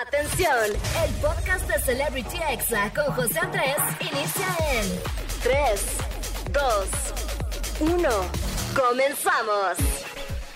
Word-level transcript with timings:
Atención, 0.00 0.56
el 1.04 1.14
podcast 1.16 1.68
de 1.68 1.78
Celebrity 1.80 2.38
Exa 2.50 2.90
con 2.94 3.12
José 3.14 3.38
Andrés 3.40 3.76
inicia 4.00 4.46
en 4.72 4.86
3, 5.42 5.96
2, 6.50 7.90
1. 7.92 8.08
Comenzamos. 8.74 9.76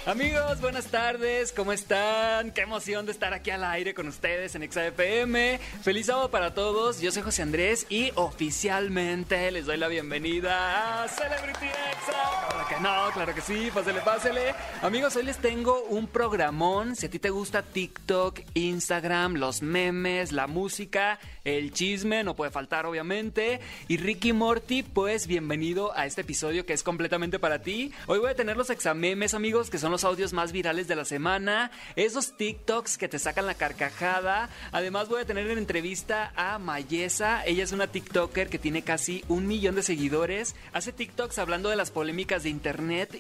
Amigos, 0.07 0.59
buenas 0.63 0.87
tardes, 0.87 1.53
¿cómo 1.53 1.73
están? 1.73 2.51
Qué 2.53 2.63
emoción 2.63 3.05
de 3.05 3.13
estar 3.13 3.35
aquí 3.35 3.51
al 3.51 3.65
aire 3.65 3.93
con 3.93 4.09
ustedes 4.09 4.55
en 4.55 4.73
XAFM. 4.73 5.61
Feliz 5.83 6.07
sábado 6.07 6.31
para 6.31 6.55
todos, 6.55 7.03
yo 7.03 7.13
soy 7.13 7.23
José 7.23 7.43
Andrés 7.43 7.85
y 7.91 8.13
oficialmente 8.15 9.51
les 9.51 9.67
doy 9.67 9.77
la 9.77 9.89
bienvenida 9.89 11.03
a 11.03 11.09
Celebrity 11.09 11.67
Exa. 11.67 12.46
No, 12.83 13.11
claro 13.15 13.35
que 13.35 13.41
sí, 13.41 13.71
pásele, 13.73 14.01
pásele. 14.03 14.55
Amigos, 14.83 15.17
hoy 15.17 15.23
les 15.23 15.39
tengo 15.39 15.83
un 15.85 16.07
programón. 16.07 16.95
Si 16.95 17.07
a 17.07 17.11
ti 17.11 17.19
te 17.19 17.31
gusta 17.31 17.63
TikTok, 17.63 18.41
Instagram, 18.53 19.37
los 19.37 19.63
memes, 19.63 20.31
la 20.31 20.47
música, 20.47 21.19
el 21.45 21.73
chisme, 21.73 22.23
no 22.23 22.37
puede 22.37 22.51
faltar 22.51 22.85
obviamente. 22.85 23.61
Y 23.89 23.97
Ricky 23.97 24.35
Morty, 24.35 24.83
pues 24.83 25.27
bienvenido 25.27 25.97
a 25.97 26.05
este 26.05 26.21
episodio 26.21 26.67
que 26.67 26.75
es 26.75 26.83
completamente 26.83 27.39
para 27.39 27.63
ti. 27.63 27.93
Hoy 28.09 28.19
voy 28.19 28.31
a 28.31 28.37
tener 28.37 28.59
los 28.59 28.69
examemes, 28.69 29.33
amigos, 29.33 29.71
que 29.71 29.79
son 29.79 29.91
los 29.91 30.05
audios 30.05 30.35
más 30.35 30.53
virales 30.53 30.87
de 30.87 30.97
la 30.97 31.07
semana, 31.07 31.71
esos 31.97 32.37
TikToks 32.37 32.99
que 32.99 33.09
te 33.09 33.19
sacan 33.19 33.47
la 33.47 33.55
carcajada. 33.55 34.51
Además 34.73 35.09
voy 35.09 35.23
a 35.23 35.27
tener 35.27 35.49
en 35.51 35.57
entrevista 35.57 36.33
a 36.37 36.59
Mayesa, 36.59 37.43
ella 37.47 37.65
es 37.65 37.73
una 37.73 37.87
TikToker 37.87 38.51
que 38.51 38.59
tiene 38.59 38.83
casi 38.83 39.25
un 39.29 39.47
millón 39.47 39.77
de 39.77 39.83
seguidores, 39.83 40.55
hace 40.75 40.93
TikToks 40.93 41.39
hablando 41.39 41.71
de 41.71 41.77
las 41.77 41.91
polémicas 41.91 42.43
de 42.43 42.51
internet 42.51 42.66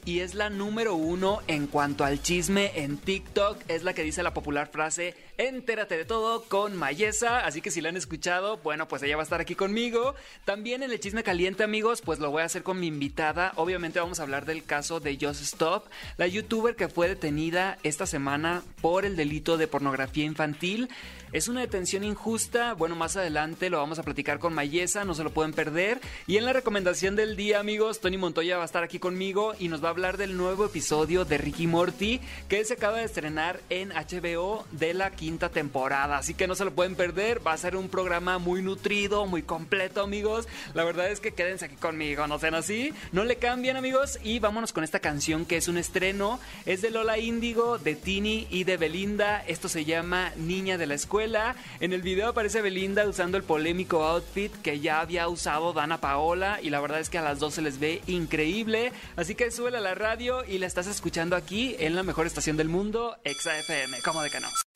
y 0.04 0.20
es 0.20 0.34
la 0.34 0.50
número 0.50 0.94
uno 0.94 1.40
en 1.46 1.68
cuanto 1.68 2.04
al 2.04 2.20
chisme 2.20 2.72
en 2.74 2.96
TikTok, 2.96 3.58
es 3.68 3.84
la 3.84 3.94
que 3.94 4.02
dice 4.02 4.24
la 4.24 4.34
popular 4.34 4.68
frase, 4.72 5.14
entérate 5.38 5.96
de 5.96 6.04
todo 6.04 6.44
con 6.44 6.76
Mayesa, 6.76 7.40
así 7.40 7.60
que 7.60 7.70
si 7.70 7.80
la 7.80 7.90
han 7.90 7.96
escuchado, 7.96 8.58
bueno, 8.58 8.88
pues 8.88 9.02
ella 9.02 9.16
va 9.16 9.22
a 9.22 9.24
estar 9.24 9.40
aquí 9.40 9.54
conmigo. 9.54 10.14
También 10.44 10.82
en 10.82 10.90
el 10.90 11.00
chisme 11.00 11.22
caliente, 11.22 11.62
amigos, 11.62 12.00
pues 12.00 12.18
lo 12.18 12.30
voy 12.30 12.42
a 12.42 12.46
hacer 12.46 12.62
con 12.62 12.80
mi 12.80 12.86
invitada, 12.86 13.52
obviamente 13.56 14.00
vamos 14.00 14.18
a 14.18 14.22
hablar 14.22 14.46
del 14.46 14.64
caso 14.64 15.00
de 15.00 15.18
Just 15.20 15.42
Stop, 15.42 15.86
la 16.16 16.26
youtuber 16.26 16.74
que 16.74 16.88
fue 16.88 17.08
detenida 17.08 17.78
esta 17.82 18.06
semana 18.06 18.62
por 18.80 19.04
el 19.04 19.16
delito 19.16 19.58
de 19.58 19.68
pornografía 19.68 20.24
infantil. 20.24 20.88
Es 21.32 21.48
una 21.48 21.60
detención 21.60 22.04
injusta. 22.04 22.72
Bueno, 22.74 22.94
más 22.94 23.16
adelante 23.16 23.68
lo 23.68 23.78
vamos 23.78 23.98
a 23.98 24.04
platicar 24.04 24.38
con 24.38 24.54
Mayesa, 24.54 25.04
no 25.04 25.12
se 25.12 25.24
lo 25.24 25.34
pueden 25.34 25.52
perder. 25.52 26.00
Y 26.26 26.36
en 26.36 26.44
la 26.44 26.52
recomendación 26.52 27.16
del 27.16 27.36
día, 27.36 27.58
amigos, 27.58 28.00
Tony 28.00 28.16
Montoya 28.16 28.56
va 28.56 28.62
a 28.62 28.66
estar 28.66 28.84
aquí 28.84 28.98
conmigo 28.98 29.52
y 29.58 29.68
nos 29.68 29.82
va 29.82 29.88
a 29.88 29.90
hablar 29.90 30.16
del 30.16 30.36
nuevo 30.36 30.64
episodio 30.64 31.24
de 31.24 31.36
Ricky 31.36 31.66
Morty 31.66 32.20
que 32.48 32.64
se 32.64 32.74
acaba 32.74 32.98
de 32.98 33.04
estrenar 33.04 33.60
en 33.70 33.90
HBO 33.90 34.64
de 34.70 34.94
la 34.94 35.10
quinta 35.10 35.25
temporada. 35.50 36.18
Así 36.18 36.34
que 36.34 36.46
no 36.46 36.54
se 36.54 36.64
lo 36.64 36.72
pueden 36.72 36.94
perder. 36.94 37.46
Va 37.46 37.52
a 37.52 37.58
ser 37.58 37.76
un 37.76 37.88
programa 37.88 38.38
muy 38.38 38.62
nutrido, 38.62 39.26
muy 39.26 39.42
completo, 39.42 40.02
amigos. 40.02 40.48
La 40.74 40.84
verdad 40.84 41.10
es 41.10 41.20
que 41.20 41.32
quédense 41.32 41.66
aquí 41.66 41.76
conmigo, 41.76 42.26
no 42.26 42.38
sean 42.38 42.54
así. 42.54 42.92
No 43.12 43.24
le 43.24 43.36
cambien, 43.36 43.76
amigos. 43.76 44.18
Y 44.22 44.38
vámonos 44.38 44.72
con 44.72 44.84
esta 44.84 45.00
canción 45.00 45.44
que 45.44 45.56
es 45.56 45.68
un 45.68 45.78
estreno. 45.78 46.40
Es 46.64 46.82
de 46.82 46.90
Lola 46.90 47.18
Índigo, 47.18 47.78
de 47.78 47.94
Tini 47.94 48.46
y 48.50 48.64
de 48.64 48.76
Belinda. 48.76 49.44
Esto 49.46 49.68
se 49.68 49.84
llama 49.84 50.32
Niña 50.36 50.78
de 50.78 50.86
la 50.86 50.94
Escuela 50.94 51.56
en 51.80 51.92
el 51.92 52.02
video 52.02 52.28
aparece 52.28 52.62
Belinda 52.62 53.06
usando 53.06 53.36
el 53.36 53.42
polémico 53.42 54.04
outfit 54.04 54.52
que 54.62 54.80
ya 54.80 55.00
había 55.00 55.28
usado 55.28 55.72
Dana 55.72 55.98
Paola 56.00 56.58
y 56.62 56.70
la 56.70 56.80
verdad 56.80 57.00
es 57.00 57.10
que 57.10 57.18
a 57.18 57.22
las 57.22 57.38
dos 57.38 57.54
se 57.54 57.62
les 57.62 57.78
ve 57.78 58.02
increíble. 58.06 58.92
Así 59.16 59.34
que 59.34 59.50
súbela 59.50 59.78
a 59.78 59.82
la 59.82 59.94
radio 59.94 60.44
y 60.44 60.58
la 60.58 60.66
estás 60.66 60.86
escuchando 60.86 61.36
aquí 61.36 61.76
en 61.78 61.94
la 61.94 62.02
mejor 62.02 62.26
estación 62.26 62.56
del 62.56 62.68
mundo, 62.68 63.16
Exa 63.24 63.58
FM. 63.58 63.98
¿Cómo 64.04 64.22
de 64.22 64.30
que? 64.30 64.75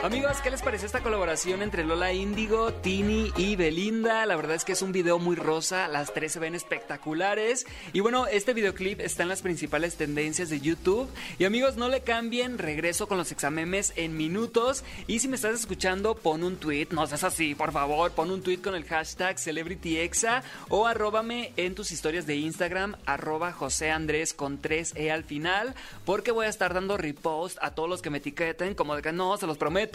Amigos, 0.00 0.40
¿qué 0.40 0.50
les 0.52 0.62
pareció 0.62 0.86
esta 0.86 1.02
colaboración 1.02 1.60
entre 1.60 1.82
Lola 1.82 2.12
Índigo, 2.12 2.72
Tini 2.72 3.32
y 3.36 3.56
Belinda? 3.56 4.26
La 4.26 4.36
verdad 4.36 4.54
es 4.54 4.64
que 4.64 4.70
es 4.70 4.80
un 4.80 4.92
video 4.92 5.18
muy 5.18 5.34
rosa, 5.34 5.88
las 5.88 6.14
tres 6.14 6.30
se 6.30 6.38
ven 6.38 6.54
espectaculares. 6.54 7.66
Y 7.92 7.98
bueno, 7.98 8.28
este 8.28 8.54
videoclip 8.54 9.00
está 9.00 9.24
en 9.24 9.28
las 9.28 9.42
principales 9.42 9.96
tendencias 9.96 10.50
de 10.50 10.60
YouTube. 10.60 11.08
Y 11.40 11.46
amigos, 11.46 11.76
no 11.76 11.88
le 11.88 12.02
cambien, 12.02 12.58
regreso 12.58 13.08
con 13.08 13.18
los 13.18 13.32
examemes 13.32 13.92
en 13.96 14.16
minutos. 14.16 14.84
Y 15.08 15.18
si 15.18 15.26
me 15.26 15.34
estás 15.34 15.58
escuchando, 15.58 16.14
pon 16.14 16.44
un 16.44 16.58
tweet, 16.58 16.86
no 16.92 17.04
seas 17.08 17.24
así, 17.24 17.56
por 17.56 17.72
favor, 17.72 18.12
pon 18.12 18.30
un 18.30 18.40
tweet 18.40 18.58
con 18.58 18.76
el 18.76 18.84
hashtag 18.84 19.36
CelebrityExa 19.36 20.44
o 20.68 20.86
arróbame 20.86 21.52
en 21.56 21.74
tus 21.74 21.90
historias 21.90 22.24
de 22.24 22.36
Instagram, 22.36 22.94
arroba 23.04 23.50
José 23.50 23.90
Andrés 23.90 24.32
con 24.32 24.62
3E 24.62 25.10
al 25.10 25.24
final, 25.24 25.74
porque 26.04 26.30
voy 26.30 26.46
a 26.46 26.50
estar 26.50 26.72
dando 26.72 26.96
repost 26.96 27.58
a 27.60 27.72
todos 27.72 27.88
los 27.88 28.00
que 28.00 28.10
me 28.10 28.18
etiqueten, 28.18 28.76
como 28.76 28.94
de 28.94 29.02
que 29.02 29.10
no, 29.10 29.36
se 29.36 29.48
los 29.48 29.58
prometo 29.58 29.87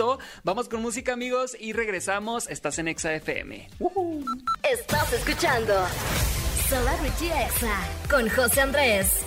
Vamos 0.43 0.69
con 0.69 0.81
música, 0.81 1.13
amigos, 1.13 1.55
y 1.59 1.73
regresamos. 1.73 2.49
Estás 2.49 2.79
en 2.79 2.87
Exa 2.87 3.13
FM. 3.13 3.69
Estás 4.69 5.13
escuchando 5.13 5.73
Celebrity 6.67 7.27
Exa 7.27 7.79
con 8.09 8.29
José 8.29 8.61
Andrés. 8.61 9.25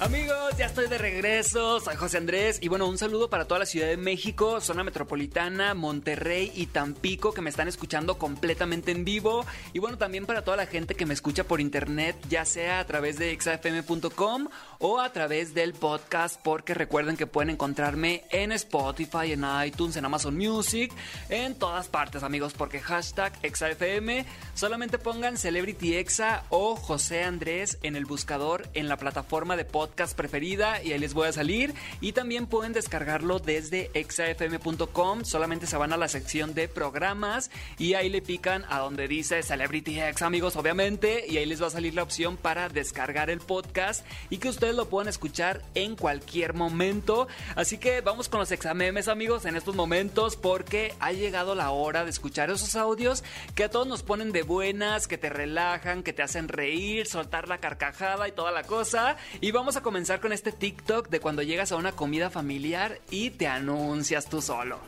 Amigos, 0.00 0.56
ya 0.56 0.66
estoy 0.66 0.86
de 0.86 0.96
regreso. 0.96 1.80
Soy 1.80 1.96
José 1.96 2.18
Andrés. 2.18 2.60
Y 2.62 2.68
bueno, 2.68 2.86
un 2.86 2.98
saludo 2.98 3.28
para 3.28 3.46
toda 3.46 3.58
la 3.58 3.66
Ciudad 3.66 3.88
de 3.88 3.96
México, 3.96 4.60
zona 4.60 4.84
metropolitana, 4.84 5.74
Monterrey 5.74 6.52
y 6.54 6.66
Tampico 6.66 7.32
que 7.32 7.40
me 7.40 7.50
están 7.50 7.66
escuchando 7.66 8.16
completamente 8.16 8.92
en 8.92 9.04
vivo. 9.04 9.44
Y 9.72 9.80
bueno, 9.80 9.98
también 9.98 10.24
para 10.24 10.42
toda 10.42 10.56
la 10.56 10.66
gente 10.66 10.94
que 10.94 11.04
me 11.04 11.14
escucha 11.14 11.42
por 11.42 11.60
internet, 11.60 12.16
ya 12.28 12.44
sea 12.44 12.78
a 12.78 12.86
través 12.86 13.18
de 13.18 13.32
exafm.com 13.32 14.46
o 14.78 15.00
a 15.00 15.12
través 15.12 15.52
del 15.52 15.72
podcast, 15.72 16.40
porque 16.44 16.74
recuerden 16.74 17.16
que 17.16 17.26
pueden 17.26 17.50
encontrarme 17.50 18.22
en 18.30 18.52
Spotify, 18.52 19.32
en 19.32 19.44
iTunes, 19.66 19.96
en 19.96 20.04
Amazon 20.04 20.36
Music, 20.36 20.92
en 21.28 21.56
todas 21.56 21.88
partes, 21.88 22.22
amigos, 22.22 22.54
porque 22.56 22.78
hashtag 22.78 23.32
exafm. 23.42 24.24
Solamente 24.54 24.98
pongan 24.98 25.36
Celebrity 25.36 25.96
Exa 25.96 26.44
o 26.50 26.76
José 26.76 27.24
Andrés 27.24 27.78
en 27.82 27.96
el 27.96 28.04
buscador 28.04 28.68
en 28.74 28.86
la 28.86 28.96
plataforma 28.96 29.56
de 29.56 29.64
podcast 29.64 29.87
podcast 29.88 30.14
preferida 30.16 30.82
y 30.82 30.92
ahí 30.92 30.98
les 30.98 31.14
voy 31.14 31.28
a 31.28 31.32
salir. 31.32 31.74
Y 32.00 32.12
también 32.12 32.46
pueden 32.46 32.72
descargarlo 32.72 33.38
desde 33.38 33.90
exafm.com. 33.94 35.24
Solamente 35.24 35.66
se 35.66 35.76
van 35.76 35.92
a 35.92 35.96
la 35.96 36.08
sección 36.08 36.54
de 36.54 36.68
programas 36.68 37.50
y 37.78 37.94
ahí 37.94 38.10
le 38.10 38.20
pican 38.20 38.64
a 38.68 38.80
donde 38.80 39.08
dice 39.08 39.42
Celebrity 39.42 40.00
X, 40.00 40.22
amigos, 40.22 40.56
obviamente. 40.56 41.24
Y 41.26 41.38
ahí 41.38 41.46
les 41.46 41.62
va 41.62 41.68
a 41.68 41.70
salir 41.70 41.94
la 41.94 42.02
opción 42.02 42.36
para 42.36 42.68
descargar 42.68 43.30
el 43.30 43.40
podcast 43.40 44.04
y 44.28 44.38
que 44.38 44.48
ustedes 44.48 44.74
lo 44.74 44.88
puedan 44.88 45.08
escuchar 45.08 45.62
en 45.74 45.96
cualquier 45.96 46.54
momento. 46.54 47.28
Así 47.56 47.78
que 47.78 48.02
vamos 48.02 48.28
con 48.28 48.40
los 48.40 48.52
examemes, 48.52 49.08
amigos, 49.08 49.46
en 49.46 49.56
estos 49.56 49.74
momentos 49.74 50.36
porque 50.36 50.94
ha 51.00 51.12
llegado 51.12 51.54
la 51.54 51.70
hora 51.70 52.04
de 52.04 52.10
escuchar 52.10 52.50
esos 52.50 52.76
audios 52.76 53.24
que 53.54 53.64
a 53.64 53.70
todos 53.70 53.86
nos 53.86 54.02
ponen 54.02 54.32
de 54.32 54.42
buenas, 54.42 55.08
que 55.08 55.18
te 55.18 55.30
relajan, 55.30 56.02
que 56.02 56.12
te 56.12 56.22
hacen 56.22 56.48
reír, 56.48 57.06
soltar 57.06 57.48
la 57.48 57.58
carcajada 57.58 58.28
y 58.28 58.32
toda 58.32 58.50
la 58.50 58.64
cosa. 58.64 59.16
Y 59.40 59.50
vamos 59.50 59.76
a 59.76 59.77
a 59.78 59.82
comenzar 59.82 60.20
con 60.20 60.32
este 60.32 60.50
TikTok 60.50 61.08
de 61.08 61.20
cuando 61.20 61.42
llegas 61.42 61.70
a 61.70 61.76
una 61.76 61.92
comida 61.92 62.30
familiar 62.30 63.00
y 63.10 63.30
te 63.30 63.46
anuncias 63.46 64.26
tú 64.26 64.42
solo. 64.42 64.80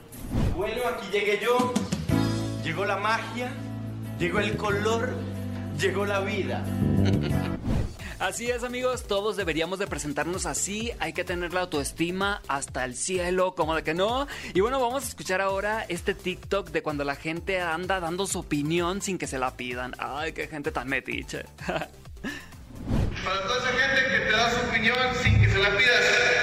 Bueno, 0.56 0.82
aquí 0.88 1.06
llegué 1.12 1.40
yo. 1.40 1.72
Llegó 2.64 2.84
la 2.84 2.96
magia, 2.96 3.52
llegó 4.18 4.40
el 4.40 4.56
color, 4.56 5.14
llegó 5.78 6.04
la 6.04 6.20
vida. 6.20 6.64
Así 8.18 8.50
es 8.50 8.64
amigos, 8.64 9.04
todos 9.04 9.36
deberíamos 9.36 9.78
de 9.78 9.86
presentarnos 9.86 10.44
así, 10.44 10.92
hay 10.98 11.14
que 11.14 11.24
tener 11.24 11.54
la 11.54 11.62
autoestima 11.62 12.42
hasta 12.48 12.84
el 12.84 12.94
cielo, 12.94 13.54
como 13.54 13.74
de 13.74 13.82
que 13.82 13.94
no. 13.94 14.26
Y 14.52 14.60
bueno, 14.60 14.78
vamos 14.78 15.04
a 15.04 15.08
escuchar 15.08 15.40
ahora 15.40 15.86
este 15.88 16.12
TikTok 16.12 16.68
de 16.68 16.82
cuando 16.82 17.02
la 17.02 17.14
gente 17.14 17.62
anda 17.62 17.98
dando 17.98 18.26
su 18.26 18.40
opinión 18.40 19.00
sin 19.00 19.16
que 19.16 19.26
se 19.26 19.38
la 19.38 19.56
pidan. 19.56 19.94
Ay, 19.98 20.34
qué 20.34 20.48
gente 20.48 20.70
tan 20.70 20.86
metiche. 20.88 21.46
opinión 24.80 25.14
sin 25.22 25.38
que 25.38 25.48
se 25.48 25.58
la 25.58 25.76
pidas. 25.76 26.39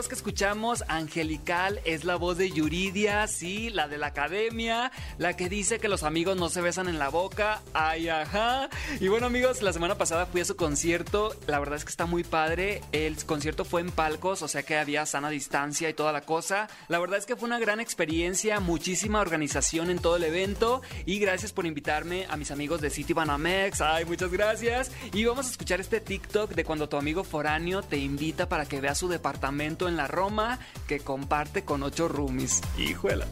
Voz 0.00 0.08
que 0.08 0.14
escuchamos, 0.14 0.82
angelical, 0.88 1.78
es 1.84 2.04
la 2.04 2.16
voz 2.16 2.38
de 2.38 2.50
Yuridia, 2.50 3.26
sí, 3.26 3.68
la 3.68 3.86
de 3.86 3.98
la 3.98 4.06
academia, 4.06 4.90
la 5.18 5.36
que 5.36 5.50
dice 5.50 5.78
que 5.78 5.88
los 5.88 6.04
amigos 6.04 6.38
no 6.38 6.48
se 6.48 6.62
besan 6.62 6.88
en 6.88 6.98
la 6.98 7.10
boca. 7.10 7.60
Ay, 7.74 8.08
ajá. 8.08 8.70
Y 8.98 9.08
bueno, 9.08 9.26
amigos, 9.26 9.60
la 9.60 9.74
semana 9.74 9.98
pasada 9.98 10.24
fui 10.24 10.40
a 10.40 10.46
su 10.46 10.56
concierto. 10.56 11.36
La 11.46 11.58
verdad 11.58 11.76
es 11.76 11.84
que 11.84 11.90
está 11.90 12.06
muy 12.06 12.24
padre. 12.24 12.80
El 12.92 13.22
concierto 13.26 13.66
fue 13.66 13.82
en 13.82 13.90
palcos, 13.90 14.40
o 14.40 14.48
sea 14.48 14.62
que 14.62 14.78
había 14.78 15.04
sana 15.04 15.28
distancia 15.28 15.90
y 15.90 15.92
toda 15.92 16.12
la 16.12 16.22
cosa. 16.22 16.70
La 16.88 16.98
verdad 16.98 17.18
es 17.18 17.26
que 17.26 17.36
fue 17.36 17.46
una 17.46 17.58
gran 17.58 17.78
experiencia, 17.78 18.58
muchísima 18.58 19.20
organización 19.20 19.90
en 19.90 19.98
todo 19.98 20.16
el 20.16 20.24
evento. 20.24 20.80
Y 21.04 21.18
gracias 21.18 21.52
por 21.52 21.66
invitarme 21.66 22.24
a 22.30 22.38
mis 22.38 22.50
amigos 22.50 22.80
de 22.80 22.88
City 22.88 23.12
Banamex. 23.12 23.82
Ay, 23.82 24.06
muchas 24.06 24.30
gracias. 24.30 24.92
Y 25.12 25.26
vamos 25.26 25.46
a 25.46 25.50
escuchar 25.50 25.78
este 25.78 26.00
TikTok 26.00 26.54
de 26.54 26.64
cuando 26.64 26.88
tu 26.88 26.96
amigo 26.96 27.22
foráneo 27.22 27.82
te 27.82 27.98
invita 27.98 28.48
para 28.48 28.64
que 28.64 28.80
veas 28.80 28.96
su 28.96 29.06
departamento 29.06 29.89
en 29.90 29.96
la 29.98 30.06
Roma 30.06 30.58
que 30.88 31.00
comparte 31.00 31.64
con 31.64 31.82
ocho 31.82 32.08
roomies. 32.08 32.62
Hijuela. 32.78 33.26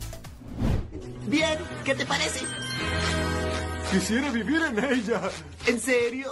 Bien, 1.26 1.58
¿qué 1.84 1.94
te 1.94 2.04
parece? 2.04 2.44
Quisiera 3.90 4.30
vivir 4.30 4.60
en 4.62 4.84
ella. 4.84 5.22
¿En 5.66 5.80
serio? 5.80 6.30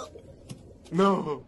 No. 0.91 1.43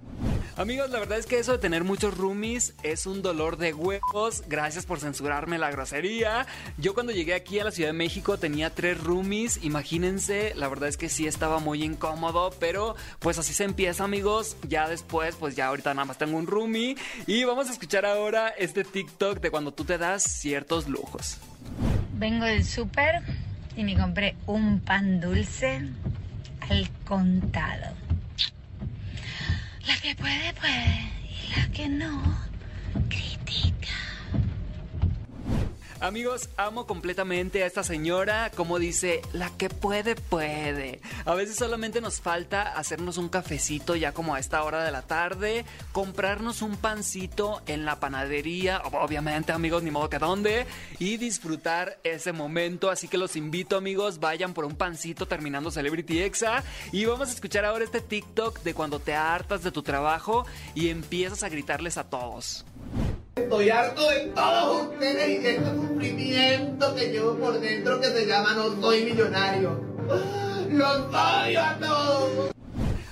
Amigos, 0.59 0.89
la 0.89 0.99
verdad 0.99 1.17
es 1.17 1.25
que 1.25 1.39
eso 1.39 1.53
de 1.53 1.57
tener 1.57 1.85
muchos 1.85 2.17
roomies 2.17 2.73
es 2.83 3.05
un 3.05 3.21
dolor 3.21 3.55
de 3.55 3.73
huevos. 3.73 4.43
Gracias 4.49 4.85
por 4.85 4.99
censurarme 4.99 5.57
la 5.57 5.71
grosería. 5.71 6.47
Yo 6.77 6.93
cuando 6.93 7.13
llegué 7.13 7.33
aquí 7.33 7.59
a 7.59 7.63
la 7.63 7.71
Ciudad 7.71 7.91
de 7.91 7.97
México 7.97 8.37
tenía 8.37 8.69
tres 8.69 9.01
roomies. 9.01 9.63
Imagínense, 9.63 10.53
la 10.57 10.67
verdad 10.67 10.89
es 10.89 10.97
que 10.97 11.07
sí 11.07 11.27
estaba 11.27 11.59
muy 11.59 11.81
incómodo, 11.85 12.49
pero 12.59 12.97
pues 13.19 13.39
así 13.39 13.53
se 13.53 13.63
empieza, 13.63 14.03
amigos. 14.03 14.57
Ya 14.67 14.89
después, 14.89 15.37
pues 15.37 15.55
ya 15.55 15.67
ahorita 15.67 15.93
nada 15.93 16.03
más 16.03 16.17
tengo 16.17 16.37
un 16.37 16.45
roomie. 16.45 16.97
Y 17.25 17.45
vamos 17.45 17.69
a 17.69 17.71
escuchar 17.71 18.05
ahora 18.05 18.49
este 18.49 18.83
TikTok 18.83 19.39
de 19.39 19.51
cuando 19.51 19.71
tú 19.71 19.85
te 19.85 19.97
das 19.97 20.23
ciertos 20.23 20.89
lujos. 20.89 21.37
Vengo 22.15 22.43
del 22.43 22.65
súper 22.65 23.21
y 23.77 23.85
me 23.85 23.97
compré 23.97 24.35
un 24.45 24.81
pan 24.81 25.21
dulce 25.21 25.87
al 26.69 26.89
contado. 27.05 28.08
La 29.89 29.97
que 29.97 30.13
puede, 30.13 30.53
puede. 30.53 31.11
Y 31.25 31.59
la 31.59 31.67
que 31.71 31.89
no, 31.89 32.21
critica. 33.09 34.08
Amigos, 36.01 36.47
amo 36.55 36.87
completamente 36.87 37.61
a 37.61 37.65
esta 37.65 37.83
señora, 37.83 38.51
como 38.55 38.79
dice, 38.79 39.21
la 39.33 39.49
que 39.57 39.69
puede, 39.69 40.15
puede. 40.15 41.01
A 41.25 41.35
veces 41.35 41.57
solamente 41.57 41.99
nos 41.99 42.21
falta 42.21 42.61
hacernos 42.61 43.17
un 43.17 43.27
cafecito 43.27 43.97
ya 43.97 44.13
como 44.13 44.33
a 44.33 44.39
esta 44.39 44.63
hora 44.63 44.85
de 44.85 44.91
la 44.91 45.01
tarde, 45.01 45.65
comprarnos 45.91 46.61
un 46.61 46.77
pancito 46.77 47.61
en 47.67 47.83
la 47.83 47.99
panadería, 47.99 48.81
obviamente 48.93 49.51
amigos, 49.51 49.83
ni 49.83 49.91
modo 49.91 50.09
que 50.09 50.19
dónde, 50.19 50.67
y 50.99 51.17
disfrutar 51.17 51.99
ese 52.05 52.31
momento. 52.31 52.89
Así 52.89 53.09
que 53.09 53.17
los 53.17 53.35
invito 53.35 53.75
amigos, 53.75 54.21
vayan 54.21 54.53
por 54.53 54.63
un 54.63 54.77
pancito 54.77 55.27
terminando 55.27 55.69
Celebrity 55.69 56.21
Exa 56.21 56.63
y 56.93 57.03
vamos 57.03 57.27
a 57.27 57.33
escuchar 57.33 57.65
ahora 57.65 57.83
este 57.83 57.99
TikTok 57.99 58.61
de 58.61 58.73
cuando 58.73 58.99
te 58.99 59.15
hartas 59.15 59.63
de 59.63 59.71
tu 59.73 59.83
trabajo 59.83 60.45
y 60.75 60.87
empiezas 60.87 61.43
a 61.43 61.49
gritarles 61.49 61.97
a 61.97 62.09
todos. 62.09 62.65
Estoy 63.43 63.69
harto 63.69 64.09
de 64.09 64.19
todos 64.35 64.87
ustedes 64.89 65.29
y 65.29 65.37
de 65.37 65.55
este 65.55 65.65
sufrimiento 65.65 66.95
que 66.95 67.07
llevo 67.07 67.35
por 67.35 67.59
dentro 67.59 67.99
que 68.01 68.07
se 68.07 68.27
llama 68.27 68.53
No 68.53 68.81
Soy 68.81 69.05
Millonario. 69.05 69.79
¡Los 70.69 70.97
odio 71.07 71.63
a 71.63 71.77
todos! 71.79 72.51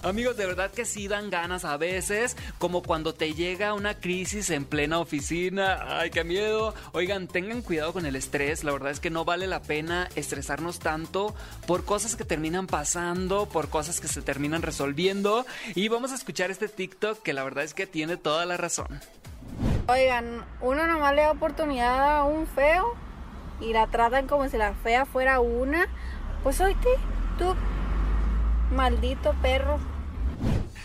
Amigos, 0.03 0.37
de 0.37 0.45
verdad 0.45 0.69
que 0.69 0.85
sí 0.85 1.07
dan 1.07 1.29
ganas 1.29 1.65
a 1.65 1.75
veces, 1.77 2.37
como 2.59 2.83
cuando 2.83 3.13
te 3.13 3.33
llega 3.33 3.73
una 3.73 3.99
crisis 3.99 4.49
en 4.49 4.65
plena 4.65 4.99
oficina. 4.99 5.99
Ay, 5.99 6.11
qué 6.11 6.23
miedo. 6.23 6.75
Oigan, 6.91 7.27
tengan 7.27 7.61
cuidado 7.61 7.93
con 7.93 8.05
el 8.05 8.15
estrés. 8.15 8.63
La 8.63 8.73
verdad 8.73 8.91
es 8.91 8.99
que 8.99 9.09
no 9.09 9.25
vale 9.25 9.47
la 9.47 9.61
pena 9.61 10.09
estresarnos 10.15 10.79
tanto 10.79 11.33
por 11.65 11.83
cosas 11.83 12.15
que 12.15 12.25
terminan 12.25 12.67
pasando, 12.67 13.47
por 13.47 13.69
cosas 13.69 13.99
que 14.01 14.07
se 14.07 14.21
terminan 14.21 14.61
resolviendo. 14.61 15.45
Y 15.73 15.87
vamos 15.87 16.11
a 16.11 16.15
escuchar 16.15 16.51
este 16.51 16.67
TikTok 16.67 17.23
que 17.23 17.33
la 17.33 17.43
verdad 17.43 17.63
es 17.63 17.73
que 17.73 17.87
tiene 17.87 18.17
toda 18.17 18.45
la 18.45 18.57
razón. 18.57 18.99
Oigan, 19.87 20.43
uno 20.61 20.85
nomás 20.85 21.15
le 21.15 21.21
da 21.21 21.31
oportunidad 21.31 22.17
a 22.17 22.23
un 22.25 22.45
feo 22.45 22.93
y 23.59 23.73
la 23.73 23.87
tratan 23.87 24.27
como 24.27 24.47
si 24.49 24.57
la 24.57 24.73
fea 24.73 25.05
fuera 25.05 25.39
una. 25.39 25.87
Pues 26.43 26.59
oíste, 26.61 26.89
tú, 27.37 27.55
maldito 28.75 29.33
perro. 29.41 29.79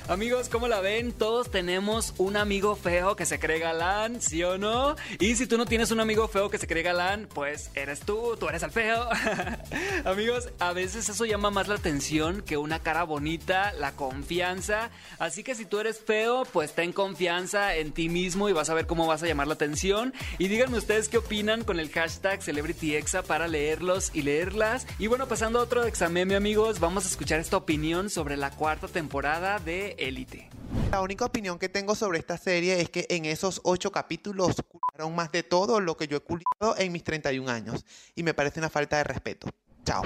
Amigos, 0.08 0.49
¿cómo 0.49 0.66
la 0.66 0.81
ven? 0.81 1.12
Todos 1.12 1.50
tenemos 1.50 2.12
un 2.19 2.37
amigo 2.37 2.75
feo 2.75 3.14
que 3.14 3.25
se 3.25 3.38
cree 3.38 3.60
galán, 3.60 4.20
¿sí 4.20 4.43
o 4.43 4.58
no? 4.58 4.96
Y 5.20 5.37
si 5.37 5.46
tú 5.46 5.56
no 5.56 5.64
tienes 5.64 5.93
un 5.93 6.00
amigo 6.00 6.26
feo 6.26 6.50
que 6.50 6.58
se 6.58 6.66
cree 6.66 6.82
galán, 6.82 7.28
pues 7.32 7.70
eres 7.75 8.00
tú, 8.00 8.37
tú 8.38 8.49
eres 8.49 8.64
el 8.64 8.72
feo. 8.72 9.08
Amigos, 10.04 10.49
a 10.58 10.72
veces 10.72 11.08
eso 11.08 11.25
llama 11.25 11.50
más 11.50 11.69
la 11.69 11.76
atención 11.76 12.43
que 12.43 12.56
una 12.56 12.81
cara 12.81 13.04
bonita, 13.04 13.72
la 13.75 13.93
confianza. 13.93 14.90
Así 15.20 15.44
que 15.44 15.54
si 15.54 15.66
tú 15.66 15.78
eres 15.78 16.00
feo, 16.00 16.43
pues 16.52 16.75
ten 16.75 16.93
confianza 16.93 17.76
en 17.76 17.93
ti 17.93 18.08
mismo 18.08 18.48
y 18.48 18.52
vas 18.52 18.70
a 18.70 18.75
ver 18.75 18.88
cómo 18.88 19.06
vas 19.06 19.22
a 19.22 19.26
llamar 19.26 19.46
la 19.46 19.55
atención. 19.55 20.12
Y 20.37 20.48
díganme 20.48 20.78
ustedes 20.78 21.08
qué 21.08 21.19
opinan 21.19 21.62
con 21.62 21.78
el 21.78 21.90
hashtag 21.90 22.43
CelebrityExa 22.43 23.22
para 23.22 23.46
leerlos 23.46 24.10
y 24.12 24.22
leerlas. 24.22 24.84
Y 24.98 25.06
bueno, 25.06 25.28
pasando 25.28 25.60
a 25.60 25.62
otro 25.62 25.84
examen, 25.84 26.32
amigos, 26.32 26.81
vamos 26.81 27.05
a 27.05 27.08
escuchar 27.08 27.38
esta 27.38 27.56
opinión 27.56 28.10
sobre 28.10 28.37
la 28.37 28.50
cuarta 28.50 28.88
temporada 28.88 29.60
de 29.60 29.91
Élite. 29.98 30.48
La 30.90 31.00
única 31.00 31.24
opinión 31.24 31.58
que 31.58 31.68
tengo 31.68 31.94
sobre 31.94 32.18
esta 32.18 32.36
serie 32.36 32.80
es 32.80 32.90
que 32.90 33.06
en 33.08 33.24
esos 33.24 33.60
ocho 33.64 33.90
capítulos 33.90 34.56
culiaron 34.68 35.14
más 35.14 35.32
de 35.32 35.42
todo 35.42 35.80
lo 35.80 35.96
que 35.96 36.06
yo 36.06 36.18
he 36.18 36.20
culiado 36.20 36.76
en 36.78 36.92
mis 36.92 37.04
31 37.04 37.50
años. 37.50 37.84
Y 38.14 38.22
me 38.22 38.34
parece 38.34 38.60
una 38.60 38.70
falta 38.70 38.96
de 38.98 39.04
respeto. 39.04 39.48
Chao. 39.84 40.02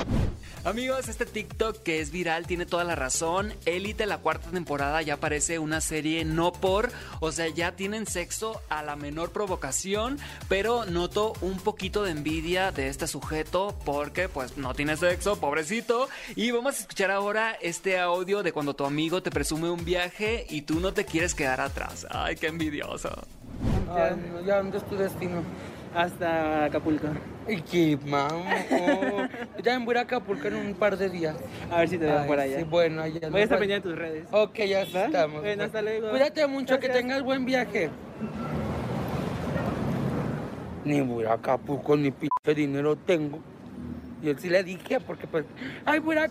Amigos, 0.64 1.08
este 1.08 1.26
TikTok 1.26 1.82
que 1.84 2.00
es 2.00 2.10
viral 2.10 2.46
tiene 2.46 2.66
toda 2.66 2.82
la 2.82 2.96
razón. 2.96 3.52
Élite, 3.66 4.04
la 4.06 4.18
cuarta 4.18 4.50
temporada, 4.50 5.00
ya 5.00 5.18
parece 5.18 5.60
una 5.60 5.80
serie 5.80 6.24
no 6.24 6.52
por, 6.52 6.90
o 7.20 7.30
sea, 7.30 7.46
ya 7.48 7.76
tienen 7.76 8.06
sexo 8.06 8.60
a 8.68 8.82
la 8.82 8.96
menor 8.96 9.30
provocación, 9.30 10.18
pero 10.48 10.84
noto 10.86 11.34
un 11.40 11.58
poquito 11.58 12.02
de 12.02 12.10
envidia 12.10 12.72
de 12.72 12.88
este 12.88 13.06
sujeto 13.06 13.78
porque 13.84 14.28
pues 14.28 14.56
no 14.56 14.74
tiene 14.74 14.96
sexo, 14.96 15.38
pobrecito. 15.38 16.08
Y 16.34 16.50
vamos 16.50 16.76
a 16.76 16.80
escuchar 16.80 17.12
ahora 17.12 17.52
este 17.60 18.00
audio 18.00 18.42
de 18.42 18.52
cuando 18.52 18.74
tu 18.74 18.84
amigo 18.84 19.22
te 19.22 19.30
presume 19.30 19.70
un 19.70 19.84
viaje 19.84 20.46
y 20.50 20.62
tú 20.62 20.80
no 20.80 20.94
te 20.94 21.04
quieres 21.04 21.34
quedar 21.34 21.60
atrás. 21.60 22.06
Ay, 22.10 22.34
qué 22.34 22.48
envidioso. 22.48 23.10
Ya, 23.94 24.16
ya, 24.44 24.56
¿dónde 24.56 24.78
es 24.78 24.88
tu 24.88 24.96
destino? 24.96 25.42
Hasta 25.96 26.66
Acapulco. 26.66 27.08
¿Y 27.48 27.62
qué, 27.62 27.98
mamá? 28.04 28.44
Yo 29.56 29.62
también 29.62 29.86
voy 29.86 29.96
a 29.96 30.00
Acapulco 30.02 30.46
en 30.46 30.56
un 30.56 30.74
par 30.74 30.98
de 30.98 31.08
días. 31.08 31.34
A 31.70 31.78
ver 31.78 31.88
si 31.88 31.96
te 31.96 32.04
veo 32.04 32.26
por 32.26 32.38
allá. 32.38 32.58
Sí, 32.58 32.64
bueno, 32.64 33.00
allá. 33.00 33.30
Voy 33.30 33.40
a 33.40 33.44
estar 33.44 33.58
pendiente 33.58 33.88
de 33.88 33.94
tus 33.94 33.98
redes. 33.98 34.28
Ok, 34.30 34.58
ya 34.58 34.84
¿Va? 34.94 35.06
estamos. 35.06 35.40
Bueno, 35.40 35.64
hasta 35.64 35.80
luego. 35.80 36.10
Cuídate 36.10 36.46
mucho, 36.46 36.78
que 36.78 36.90
tengas 36.90 37.22
buen 37.22 37.46
viaje. 37.46 37.88
Ni 40.84 41.00
voy 41.00 41.24
a 41.24 41.32
Acapulco, 41.32 41.96
ni 41.96 42.10
pinche 42.10 42.54
dinero 42.54 42.94
tengo. 42.96 43.40
Y 44.26 44.30
él 44.30 44.40
sí 44.40 44.48
le 44.48 44.64
dije, 44.64 44.98
porque 44.98 45.28
pues, 45.28 45.44
ay, 45.84 46.00
voy 46.00 46.16
a. 46.16 46.28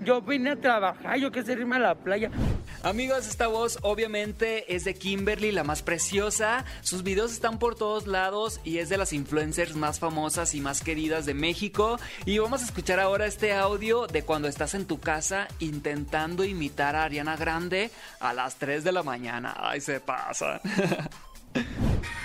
Yo 0.00 0.20
vine 0.20 0.50
a 0.50 0.56
trabajar, 0.56 1.16
yo 1.18 1.32
quise 1.32 1.52
irme 1.52 1.76
a 1.76 1.78
la 1.78 1.94
playa. 1.94 2.30
Amigos, 2.82 3.26
esta 3.26 3.46
voz 3.46 3.78
obviamente 3.80 4.74
es 4.74 4.84
de 4.84 4.94
Kimberly, 4.94 5.50
la 5.50 5.64
más 5.64 5.82
preciosa. 5.82 6.66
Sus 6.82 7.02
videos 7.02 7.32
están 7.32 7.58
por 7.58 7.76
todos 7.76 8.06
lados 8.06 8.60
y 8.62 8.76
es 8.76 8.90
de 8.90 8.98
las 8.98 9.14
influencers 9.14 9.74
más 9.74 10.00
famosas 10.00 10.54
y 10.54 10.60
más 10.60 10.82
queridas 10.82 11.24
de 11.24 11.32
México. 11.32 11.98
Y 12.26 12.36
vamos 12.36 12.60
a 12.60 12.66
escuchar 12.66 13.00
ahora 13.00 13.24
este 13.24 13.54
audio 13.54 14.06
de 14.06 14.22
cuando 14.22 14.46
estás 14.46 14.74
en 14.74 14.84
tu 14.84 15.00
casa 15.00 15.48
intentando 15.60 16.44
imitar 16.44 16.94
a 16.94 17.04
Ariana 17.04 17.38
Grande 17.38 17.90
a 18.20 18.34
las 18.34 18.56
3 18.56 18.84
de 18.84 18.92
la 18.92 19.02
mañana. 19.02 19.54
Ay, 19.56 19.80
se 19.80 19.98
pasa. 19.98 20.60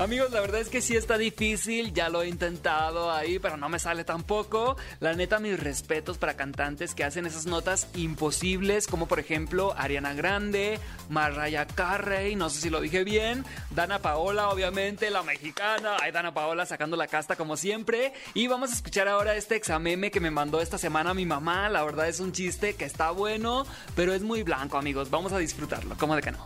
Amigos, 0.00 0.30
la 0.30 0.40
verdad 0.40 0.62
es 0.62 0.70
que 0.70 0.80
sí 0.80 0.96
está 0.96 1.18
difícil, 1.18 1.92
ya 1.92 2.08
lo 2.08 2.22
he 2.22 2.28
intentado 2.28 3.12
ahí, 3.12 3.38
pero 3.38 3.58
no 3.58 3.68
me 3.68 3.78
sale 3.78 4.02
tampoco. 4.02 4.78
La 4.98 5.12
neta, 5.12 5.40
mis 5.40 5.60
respetos 5.60 6.16
para 6.16 6.38
cantantes 6.38 6.94
que 6.94 7.04
hacen 7.04 7.26
esas 7.26 7.44
notas 7.44 7.86
imposibles, 7.94 8.86
como 8.86 9.06
por 9.06 9.20
ejemplo 9.20 9.74
Ariana 9.76 10.14
Grande, 10.14 10.80
Mariah 11.10 11.66
Carey, 11.66 12.34
no 12.34 12.48
sé 12.48 12.62
si 12.62 12.70
lo 12.70 12.80
dije 12.80 13.04
bien, 13.04 13.44
Dana 13.72 13.98
Paola, 13.98 14.48
obviamente, 14.48 15.10
la 15.10 15.22
mexicana, 15.22 15.98
ay, 16.00 16.12
Dana 16.12 16.32
Paola 16.32 16.64
sacando 16.64 16.96
la 16.96 17.06
casta 17.06 17.36
como 17.36 17.58
siempre. 17.58 18.14
Y 18.32 18.46
vame 18.46 18.68
a 18.68 18.70
escuchar 18.70 19.06
ahora 19.06 19.36
este 19.36 19.56
exameme 19.56 20.10
que 20.10 20.20
me 20.20 20.30
mandó 20.30 20.62
esta 20.62 20.78
semana 20.78 21.12
mi 21.12 21.26
mamá, 21.26 21.68
la 21.68 21.84
verdad 21.84 22.08
es 22.08 22.20
un 22.20 22.32
chiste 22.32 22.74
que 22.74 22.86
está 22.86 23.10
bueno, 23.10 23.66
pero 23.96 24.14
es 24.14 24.22
muy 24.22 24.44
blanco, 24.44 24.78
amigos, 24.78 25.10
vamos 25.10 25.34
a 25.34 25.38
disfrutarlo, 25.38 25.94
¿cómo 25.98 26.16
de 26.16 26.22
que 26.22 26.30
no? 26.30 26.42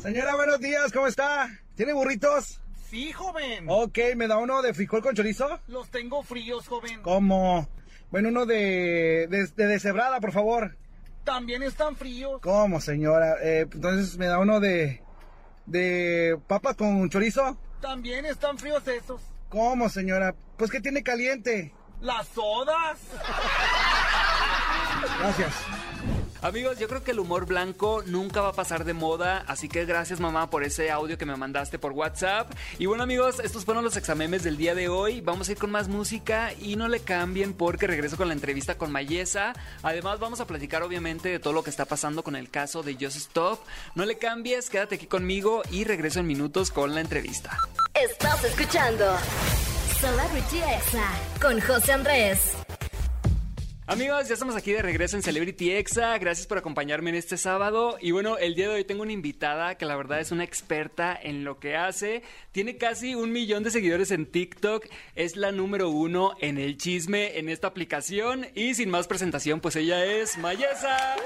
Señora, 0.00 0.36
buenos 0.36 0.58
días, 0.58 0.90
¿cómo 0.90 1.06
está? 1.06 1.50
¿Tiene 1.76 1.92
burritos? 1.92 2.62
Sí, 2.88 3.12
joven. 3.12 3.66
Ok, 3.68 3.98
¿me 4.16 4.26
da 4.28 4.38
uno 4.38 4.62
de 4.62 4.72
frijol 4.72 5.02
con 5.02 5.14
chorizo? 5.14 5.60
Los 5.68 5.90
tengo 5.90 6.22
fríos, 6.22 6.66
joven. 6.68 7.02
¿Cómo? 7.02 7.68
Bueno, 8.10 8.30
uno 8.30 8.46
de, 8.46 9.26
de, 9.28 9.46
de 9.54 9.66
deshebrada, 9.66 10.20
por 10.20 10.32
favor. 10.32 10.76
También 11.24 11.62
están 11.62 11.96
fríos. 11.96 12.40
¿Cómo, 12.40 12.80
señora? 12.80 13.36
Eh, 13.42 13.66
entonces, 13.70 14.16
¿me 14.16 14.26
da 14.26 14.38
uno 14.38 14.60
de, 14.60 15.02
de 15.66 16.38
papas 16.46 16.76
con 16.76 17.10
chorizo? 17.10 17.58
También 17.82 18.24
están 18.24 18.56
fríos 18.56 18.86
esos. 18.88 19.20
¿Cómo, 19.50 19.90
señora? 19.90 20.34
Pues 20.56 20.70
que 20.70 20.80
tiene 20.80 21.02
caliente. 21.02 21.74
Las 22.00 22.28
sodas. 22.28 22.98
Gracias. 25.18 25.52
Amigos, 26.40 26.78
yo 26.78 26.86
creo 26.86 27.02
que 27.02 27.10
el 27.10 27.18
humor 27.18 27.46
blanco 27.46 28.04
nunca 28.06 28.40
va 28.40 28.50
a 28.50 28.52
pasar 28.52 28.84
de 28.84 28.92
moda, 28.92 29.44
así 29.48 29.68
que 29.68 29.84
gracias 29.84 30.20
mamá 30.20 30.50
por 30.50 30.62
ese 30.62 30.88
audio 30.90 31.18
que 31.18 31.26
me 31.26 31.34
mandaste 31.34 31.80
por 31.80 31.92
WhatsApp. 31.92 32.52
Y 32.78 32.86
bueno 32.86 33.02
amigos, 33.02 33.40
estos 33.40 33.64
fueron 33.64 33.82
los 33.82 33.96
examemes 33.96 34.44
del 34.44 34.56
día 34.56 34.76
de 34.76 34.88
hoy. 34.88 35.20
Vamos 35.20 35.48
a 35.48 35.52
ir 35.52 35.58
con 35.58 35.72
más 35.72 35.88
música 35.88 36.52
y 36.60 36.76
no 36.76 36.86
le 36.86 37.00
cambien 37.00 37.54
porque 37.54 37.88
regreso 37.88 38.16
con 38.16 38.28
la 38.28 38.34
entrevista 38.34 38.78
con 38.78 38.92
Mayesa. 38.92 39.52
Además 39.82 40.20
vamos 40.20 40.40
a 40.40 40.46
platicar 40.46 40.84
obviamente 40.84 41.28
de 41.28 41.40
todo 41.40 41.52
lo 41.52 41.64
que 41.64 41.70
está 41.70 41.86
pasando 41.86 42.22
con 42.22 42.36
el 42.36 42.50
caso 42.50 42.84
de 42.84 42.94
Just 42.94 43.16
Stop. 43.16 43.58
No 43.96 44.04
le 44.04 44.16
cambies, 44.16 44.70
quédate 44.70 44.94
aquí 44.94 45.06
conmigo 45.06 45.62
y 45.72 45.82
regreso 45.82 46.20
en 46.20 46.28
minutos 46.28 46.70
con 46.70 46.94
la 46.94 47.00
entrevista. 47.00 47.58
Estás 47.94 48.44
escuchando 48.44 49.16
Celebrity 50.00 50.58
Exa 50.58 51.10
con 51.40 51.60
José 51.60 51.92
Andrés. 51.92 52.52
Amigos, 53.90 54.28
ya 54.28 54.34
estamos 54.34 54.54
aquí 54.54 54.70
de 54.72 54.82
regreso 54.82 55.16
en 55.16 55.22
Celebrity 55.22 55.70
Exa. 55.70 56.18
Gracias 56.18 56.46
por 56.46 56.58
acompañarme 56.58 57.08
en 57.08 57.16
este 57.16 57.38
sábado. 57.38 57.96
Y 58.02 58.10
bueno, 58.10 58.36
el 58.36 58.54
día 58.54 58.68
de 58.68 58.74
hoy 58.74 58.84
tengo 58.84 59.00
una 59.00 59.12
invitada 59.12 59.76
que 59.76 59.86
la 59.86 59.96
verdad 59.96 60.20
es 60.20 60.30
una 60.30 60.44
experta 60.44 61.18
en 61.20 61.42
lo 61.42 61.58
que 61.58 61.74
hace. 61.74 62.22
Tiene 62.52 62.76
casi 62.76 63.14
un 63.14 63.32
millón 63.32 63.62
de 63.62 63.70
seguidores 63.70 64.10
en 64.10 64.26
TikTok. 64.26 64.84
Es 65.14 65.36
la 65.36 65.52
número 65.52 65.88
uno 65.88 66.32
en 66.42 66.58
el 66.58 66.76
chisme 66.76 67.38
en 67.38 67.48
esta 67.48 67.68
aplicación. 67.68 68.48
Y 68.54 68.74
sin 68.74 68.90
más 68.90 69.06
presentación, 69.06 69.60
pues 69.60 69.74
ella 69.76 70.04
es 70.04 70.36
Mayesa. 70.36 71.16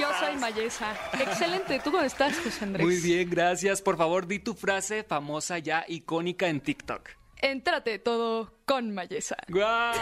Yo 0.00 0.08
soy 0.18 0.36
Mayesa. 0.36 0.96
Excelente. 1.12 1.78
¿Tú 1.84 1.92
cómo 1.92 2.02
estás, 2.02 2.36
José 2.40 2.64
Andrés? 2.64 2.84
Muy 2.84 2.96
bien, 2.96 3.30
gracias. 3.30 3.80
Por 3.80 3.96
favor, 3.96 4.26
di 4.26 4.40
tu 4.40 4.54
frase 4.54 5.04
famosa 5.04 5.60
ya 5.60 5.84
icónica 5.86 6.48
en 6.48 6.60
TikTok. 6.60 7.19
Entrate 7.42 7.98
todo 7.98 8.52
con 8.66 8.92
Mayesa. 8.92 9.36
¡Guau! 9.48 9.94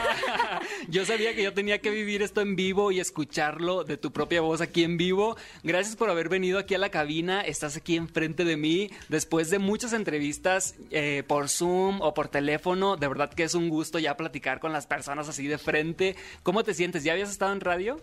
Yo 0.88 1.04
sabía 1.04 1.34
que 1.34 1.42
yo 1.42 1.54
tenía 1.54 1.80
que 1.80 1.90
vivir 1.90 2.20
esto 2.20 2.40
en 2.40 2.56
vivo 2.56 2.90
y 2.90 2.98
escucharlo 3.00 3.84
de 3.84 3.96
tu 3.96 4.12
propia 4.12 4.40
voz 4.40 4.60
aquí 4.60 4.82
en 4.82 4.96
vivo. 4.96 5.36
Gracias 5.62 5.94
por 5.94 6.10
haber 6.10 6.28
venido 6.28 6.58
aquí 6.58 6.74
a 6.74 6.78
la 6.78 6.90
cabina. 6.90 7.40
Estás 7.40 7.76
aquí 7.76 7.96
enfrente 7.96 8.44
de 8.44 8.56
mí 8.56 8.90
después 9.08 9.50
de 9.50 9.58
muchas 9.60 9.92
entrevistas 9.92 10.74
eh, 10.90 11.22
por 11.26 11.48
Zoom 11.48 12.00
o 12.00 12.12
por 12.12 12.28
teléfono. 12.28 12.96
De 12.96 13.06
verdad 13.06 13.32
que 13.32 13.44
es 13.44 13.54
un 13.54 13.68
gusto 13.68 13.98
ya 13.98 14.16
platicar 14.16 14.58
con 14.58 14.72
las 14.72 14.86
personas 14.86 15.28
así 15.28 15.46
de 15.46 15.58
frente. 15.58 16.16
¿Cómo 16.42 16.64
te 16.64 16.74
sientes? 16.74 17.04
¿Ya 17.04 17.12
habías 17.12 17.30
estado 17.30 17.52
en 17.52 17.60
radio? 17.60 18.00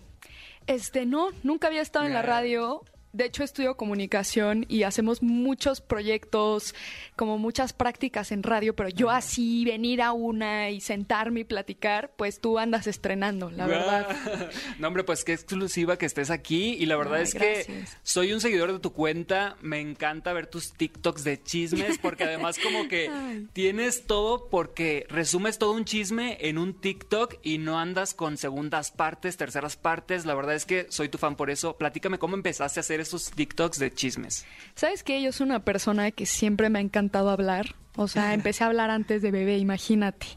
Este, 0.66 1.06
no, 1.06 1.30
nunca 1.44 1.68
había 1.68 1.82
estado 1.82 2.06
en 2.06 2.14
la 2.14 2.22
radio. 2.22 2.84
De 3.16 3.24
hecho, 3.24 3.46
estudio 3.46 3.78
comunicación 3.78 4.66
y 4.68 4.84
hacemos 4.84 5.24
muchos 5.24 5.80
proyectos, 5.80 6.76
como 7.16 7.38
muchas 7.38 7.72
prácticas 7.72 8.34
en 8.34 8.44
radio, 8.44 8.76
pero 8.76 8.90
yo 8.90 9.10
así 9.10 9.64
venir 9.64 10.02
a 10.02 10.12
una 10.12 10.70
y 10.70 10.82
sentarme 10.82 11.40
y 11.40 11.44
platicar, 11.46 12.12
pues 12.18 12.42
tú 12.42 12.60
andas 12.60 12.88
estrenando, 12.88 13.50
la 13.52 13.68
verdad. 13.68 14.08
No, 14.80 14.90
hombre, 14.90 15.06
pues 15.06 15.24
qué 15.24 15.32
exclusiva 15.32 15.98
que 15.98 16.06
estés 16.06 16.30
aquí. 16.30 16.74
Y 16.74 16.88
la 16.88 16.98
verdad 16.98 17.20
Ay, 17.20 17.24
es 17.24 17.34
que 17.34 17.86
soy 18.04 18.34
un 18.34 18.42
seguidor 18.42 18.74
de 18.74 18.80
tu 18.80 18.92
cuenta. 18.92 19.56
Me 19.62 19.80
encanta 19.80 20.34
ver 20.34 20.48
tus 20.48 20.74
TikToks 20.74 21.24
de 21.24 21.42
chismes, 21.42 21.98
porque 21.98 22.24
además 22.26 22.58
como 22.62 22.90
que 22.90 23.08
Ay. 23.08 23.48
tienes 23.54 24.08
todo, 24.08 24.50
porque 24.50 25.06
resumes 25.08 25.58
todo 25.58 25.72
un 25.72 25.86
chisme 25.86 26.38
en 26.42 26.58
un 26.58 26.74
TikTok 26.74 27.36
y 27.44 27.60
no 27.60 27.80
andas 27.80 28.14
con 28.14 28.38
segundas 28.38 28.92
partes, 28.92 29.38
terceras 29.38 29.78
partes. 29.78 30.26
La 30.26 30.36
verdad 30.36 30.56
es 30.56 30.66
que 30.66 30.88
soy 30.90 31.08
tu 31.08 31.18
fan 31.18 31.38
por 31.38 31.50
eso. 31.50 31.78
Platícame 31.78 32.20
cómo 32.20 32.36
empezaste 32.36 32.80
a 32.80 32.82
hacer 32.82 33.05
esos 33.06 33.32
TikToks 33.32 33.80
de 33.80 33.94
chismes. 33.94 34.46
¿Sabes 34.76 35.04
qué? 35.04 35.22
Yo 35.22 35.32
soy 35.32 35.46
una 35.46 35.64
persona 35.64 36.12
que 36.12 36.26
siempre 36.26 36.70
me 36.70 36.80
ha 36.80 36.82
encantado 36.82 37.30
hablar. 37.30 37.76
O 37.96 38.08
sea, 38.08 38.34
empecé 38.36 38.64
a 38.64 38.68
hablar 38.68 38.90
antes 38.90 39.22
de 39.22 39.32
bebé, 39.32 39.58
imagínate. 39.58 40.28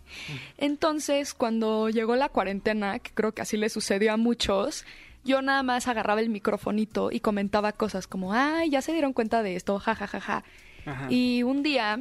Entonces, 0.57 1.35
cuando 1.35 1.89
llegó 1.89 2.17
la 2.17 2.29
cuarentena, 2.29 2.99
que 2.99 3.11
creo 3.13 3.33
que 3.33 3.43
así 3.43 3.57
le 3.57 3.69
sucedió 3.69 4.13
a 4.13 4.17
muchos, 4.17 4.85
yo 5.25 5.43
nada 5.43 5.63
más 5.63 5.89
agarraba 5.89 6.21
el 6.21 6.29
microfonito 6.29 7.11
y 7.11 7.21
comentaba 7.21 7.73
cosas 7.73 8.07
como, 8.07 8.33
ay, 8.33 8.71
ya 8.71 8.83
se 8.83 8.93
dieron 8.93 9.13
cuenta 9.13 9.43
de 9.43 9.57
esto, 9.57 9.79
ja, 9.79 9.95
ja, 9.95 10.07
ja, 10.07 10.21
ja. 10.21 10.45
Ajá. 10.87 11.07
Y 11.11 11.43
un 11.43 11.63
día, 11.63 12.01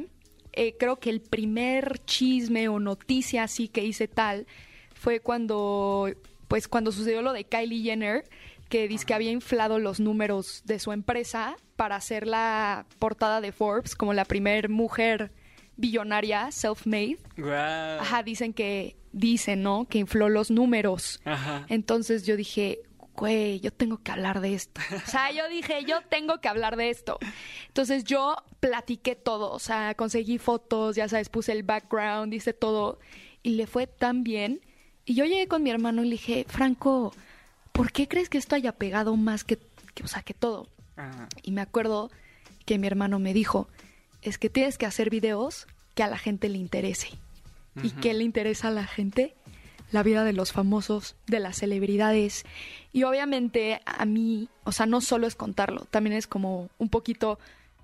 eh, 0.52 0.76
creo 0.78 0.96
que 0.96 1.10
el 1.10 1.20
primer 1.20 2.00
chisme 2.04 2.68
o 2.68 2.78
noticia 2.78 3.42
así 3.42 3.68
que 3.68 3.84
hice 3.84 4.08
tal 4.08 4.46
fue 4.94 5.20
cuando, 5.20 6.10
pues 6.48 6.68
cuando 6.68 6.90
sucedió 6.90 7.22
lo 7.22 7.32
de 7.32 7.44
Kylie 7.44 7.82
Jenner, 7.82 8.24
que 8.68 8.88
dice 8.88 9.06
que 9.06 9.14
había 9.14 9.30
inflado 9.30 9.78
los 9.78 10.00
números 10.00 10.62
de 10.64 10.78
su 10.78 10.92
empresa 10.92 11.56
para 11.76 11.96
hacer 11.96 12.26
la 12.26 12.86
portada 12.98 13.40
de 13.40 13.52
Forbes 13.52 13.94
como 13.94 14.12
la 14.12 14.24
primer 14.24 14.68
mujer 14.68 15.32
billonaria, 15.76 16.50
self-made. 16.50 17.18
Guau. 17.36 18.00
Ajá, 18.00 18.22
dicen 18.22 18.52
que, 18.52 18.96
dicen, 19.12 19.62
¿no? 19.62 19.86
Que 19.88 19.98
infló 19.98 20.28
los 20.28 20.50
números. 20.50 21.20
Ajá. 21.24 21.64
Entonces 21.68 22.26
yo 22.26 22.36
dije, 22.36 22.80
güey, 23.18 23.60
yo 23.60 23.72
tengo 23.72 23.98
que 23.98 24.12
hablar 24.12 24.40
de 24.40 24.54
esto. 24.54 24.80
O 25.06 25.10
sea, 25.10 25.30
yo 25.32 25.48
dije, 25.48 25.84
yo 25.86 26.00
tengo 26.08 26.40
que 26.40 26.48
hablar 26.48 26.76
de 26.76 26.90
esto. 26.90 27.18
Entonces 27.68 28.04
yo 28.04 28.36
platiqué 28.60 29.16
todo, 29.16 29.52
o 29.52 29.58
sea, 29.58 29.94
conseguí 29.94 30.38
fotos, 30.38 30.96
ya 30.96 31.08
sabes, 31.08 31.28
puse 31.28 31.52
el 31.52 31.62
background, 31.62 32.32
hice 32.34 32.52
todo, 32.52 32.98
y 33.42 33.50
le 33.50 33.66
fue 33.66 33.86
tan 33.86 34.24
bien. 34.24 34.60
Y 35.04 35.14
yo 35.14 35.24
llegué 35.24 35.48
con 35.48 35.62
mi 35.62 35.70
hermano 35.70 36.02
y 36.02 36.06
le 36.06 36.12
dije, 36.12 36.44
Franco, 36.48 37.12
¿por 37.72 37.92
qué 37.92 38.08
crees 38.08 38.28
que 38.28 38.38
esto 38.38 38.54
haya 38.54 38.72
pegado 38.72 39.16
más 39.16 39.44
que, 39.44 39.58
que 39.94 40.04
o 40.04 40.08
sea, 40.08 40.22
que 40.22 40.34
todo? 40.34 40.68
Ajá. 40.96 41.28
Y 41.42 41.52
me 41.52 41.60
acuerdo 41.60 42.10
que 42.64 42.78
mi 42.78 42.86
hermano 42.86 43.18
me 43.18 43.32
dijo, 43.32 43.68
es 44.22 44.38
que 44.38 44.50
tienes 44.50 44.78
que 44.78 44.86
hacer 44.86 45.10
videos 45.10 45.66
que 45.94 46.02
a 46.02 46.08
la 46.08 46.18
gente 46.18 46.48
le 46.48 46.58
interese. 46.58 47.10
¿Y 47.82 47.90
qué 47.90 48.12
le 48.12 48.24
interesa 48.24 48.68
a 48.68 48.72
la 48.72 48.84
gente? 48.84 49.34
La 49.92 50.02
vida 50.02 50.24
de 50.24 50.32
los 50.32 50.52
famosos, 50.52 51.16
de 51.26 51.38
las 51.38 51.56
celebridades. 51.58 52.44
Y 52.92 53.04
obviamente 53.04 53.80
a 53.84 54.04
mí, 54.04 54.48
o 54.64 54.72
sea, 54.72 54.86
no 54.86 55.00
solo 55.00 55.26
es 55.26 55.36
contarlo, 55.36 55.86
también 55.86 56.16
es 56.16 56.26
como 56.26 56.70
un 56.78 56.88
poquito 56.88 57.38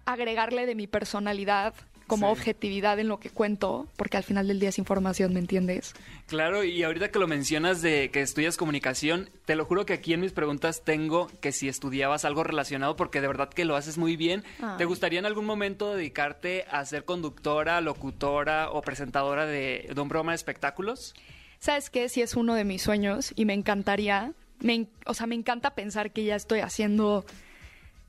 agregarle 0.04 0.66
de 0.66 0.74
mi 0.74 0.86
personalidad, 0.86 1.74
como 2.06 2.26
Sí. 2.26 2.32
objetividad 2.32 2.98
en 2.98 3.08
lo 3.08 3.18
que 3.18 3.30
cuento, 3.30 3.86
porque 3.96 4.16
al 4.16 4.24
final 4.24 4.46
del 4.48 4.60
día 4.60 4.68
es 4.68 4.78
información, 4.78 5.32
¿me 5.32 5.40
entiendes? 5.40 5.94
Claro, 6.26 6.64
y 6.64 6.82
ahorita 6.82 7.10
que 7.10 7.18
lo 7.18 7.26
mencionas 7.26 7.80
de 7.82 8.10
que 8.10 8.20
estudias 8.20 8.56
comunicación, 8.56 9.30
te 9.46 9.56
lo 9.56 9.64
juro 9.64 9.86
que 9.86 9.94
aquí 9.94 10.12
en 10.12 10.20
mis 10.20 10.32
preguntas 10.32 10.82
tengo 10.84 11.28
que 11.40 11.52
si 11.52 11.68
estudiabas 11.68 12.24
algo 12.24 12.44
relacionado, 12.44 12.96
porque 12.96 13.20
de 13.20 13.26
verdad 13.28 13.48
que 13.48 13.64
lo 13.64 13.76
haces 13.76 13.98
muy 13.98 14.16
bien. 14.16 14.44
Ay. 14.60 14.76
¿Te 14.78 14.84
gustaría 14.84 15.18
en 15.18 15.26
algún 15.26 15.46
momento 15.46 15.94
dedicarte 15.94 16.64
a 16.70 16.84
ser 16.84 17.04
conductora, 17.04 17.80
locutora 17.80 18.70
o 18.70 18.82
presentadora 18.82 19.46
de, 19.46 19.88
de 19.94 20.00
un 20.00 20.08
programa 20.08 20.32
de 20.32 20.36
espectáculos? 20.36 21.14
¿Sabes 21.58 21.88
qué? 21.90 22.08
Sí 22.08 22.20
es 22.20 22.34
uno 22.34 22.54
de 22.54 22.64
mis 22.64 22.82
sueños 22.82 23.32
y 23.36 23.46
me 23.46 23.54
encantaría, 23.54 24.32
me 24.60 24.86
o 25.06 25.14
sea, 25.14 25.26
me 25.26 25.34
encanta 25.34 25.74
pensar 25.74 26.10
que 26.12 26.24
ya 26.24 26.36
estoy 26.36 26.60
haciendo 26.60 27.24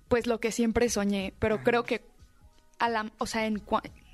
pues 0.10 0.28
lo 0.28 0.40
que 0.40 0.52
siempre 0.52 0.90
soñé, 0.90 1.34
pero 1.40 1.64
creo 1.64 1.84
que 1.84 2.02
a 2.80 2.90
la, 2.90 3.12
o 3.18 3.26
sea, 3.26 3.46
en 3.46 3.62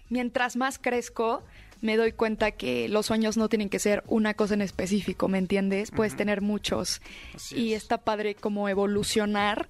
mientras 0.10 0.56
más 0.56 0.78
crezco, 0.80 1.44
me 1.82 1.98
doy 1.98 2.12
cuenta 2.12 2.52
que 2.52 2.88
los 2.90 3.08
sueños 3.08 3.38
no 3.38 3.50
tienen 3.50 3.70
que 3.70 3.80
ser 3.80 4.04
una 4.08 4.34
cosa 4.36 4.54
en 4.54 4.62
específico, 4.62 5.28
¿me 5.28 5.40
entiendes? 5.40 5.90
Puedes 5.92 6.16
tener 6.16 6.42
muchos 6.42 7.02
y 7.50 7.74
está 7.74 7.98
padre 8.00 8.36
como 8.36 8.70
evolucionar 8.70 9.68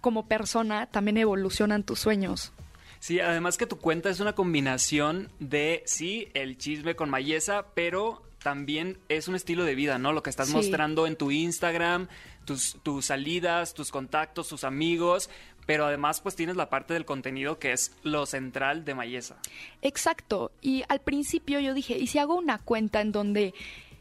como 0.00 0.26
persona, 0.26 0.86
también 0.86 1.16
evolucionan 1.16 1.82
tus 1.82 1.98
sueños. 1.98 2.52
Sí, 3.00 3.20
además 3.20 3.56
que 3.56 3.66
tu 3.66 3.78
cuenta 3.78 4.10
es 4.10 4.20
una 4.20 4.34
combinación 4.34 5.30
de, 5.40 5.82
sí, 5.86 6.28
el 6.34 6.56
chisme 6.58 6.94
con 6.94 7.10
Mayesa, 7.10 7.66
pero 7.74 8.22
también 8.42 8.98
es 9.08 9.26
un 9.28 9.34
estilo 9.34 9.64
de 9.64 9.74
vida, 9.74 9.98
¿no? 9.98 10.12
Lo 10.12 10.22
que 10.22 10.28
estás 10.30 10.48
Sí. 10.48 10.54
mostrando 10.54 11.06
en 11.06 11.16
tu 11.16 11.30
Instagram, 11.30 12.08
tus, 12.44 12.76
tus 12.82 13.06
salidas, 13.06 13.72
tus 13.72 13.90
contactos, 13.90 14.48
tus 14.48 14.64
amigos, 14.64 15.30
pero 15.66 15.86
además 15.86 16.20
pues 16.20 16.36
tienes 16.36 16.56
la 16.56 16.70
parte 16.70 16.94
del 16.94 17.04
contenido 17.04 17.58
que 17.58 17.72
es 17.72 17.92
lo 18.02 18.26
central 18.26 18.84
de 18.84 18.94
Mayesa. 18.94 19.36
Exacto. 19.82 20.52
Y 20.60 20.84
al 20.88 21.00
principio 21.00 21.60
yo 21.60 21.74
dije, 21.74 21.98
¿y 21.98 22.06
si 22.06 22.18
hago 22.18 22.36
una 22.36 22.58
cuenta 22.58 23.00
en 23.00 23.12
donde 23.12 23.54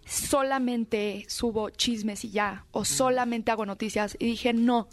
solamente 0.06 1.26
subo 1.28 1.70
chismes 1.70 2.26
y 2.26 2.32
ya? 2.32 2.66
¿O 2.72 2.86
solamente 2.86 3.52
hago 3.52 3.66
noticias? 3.66 4.16
Y 4.20 4.26
dije, 4.26 4.54
no, 4.54 4.88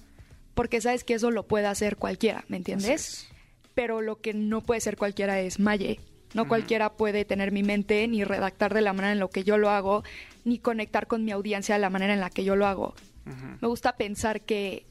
porque 0.55 0.81
sabes 0.81 1.05
que 1.05 1.15
eso 1.15 1.31
lo 1.31 1.47
puede 1.47 1.67
hacer 1.67 1.97
cualquiera, 1.97 2.45
¿me 2.49 2.57
entiendes? 2.57 3.29
Pero 3.75 4.03
lo 4.03 4.21
que 4.21 4.35
no 4.35 4.61
puede 4.61 4.81
ser 4.81 4.97
cualquiera 4.97 5.41
es 5.41 5.59
Maye. 5.59 6.01
No 6.33 6.47
cualquiera 6.47 6.93
puede 6.93 7.25
tener 7.25 7.51
mi 7.51 7.65
mente, 7.65 8.07
ni 8.07 8.23
redactar 8.23 8.73
de 8.73 8.83
la 8.83 8.93
manera 8.93 9.13
en 9.13 9.19
la 9.19 9.27
que 9.27 9.43
yo 9.43 9.59
lo 9.59 9.69
hago, 9.69 10.05
ni 10.45 10.61
conectar 10.61 11.09
con 11.09 11.25
mi 11.25 11.33
audiencia 11.33 11.75
de 11.75 11.81
la 11.81 11.91
manera 11.91 12.15
en 12.15 12.21
la 12.21 12.31
que 12.31 12.45
yo 12.45 12.55
lo 12.55 12.67
hago. 12.67 12.95
Me 13.61 13.69
gusta 13.69 13.97
pensar 13.97 14.41
que, 14.41 14.87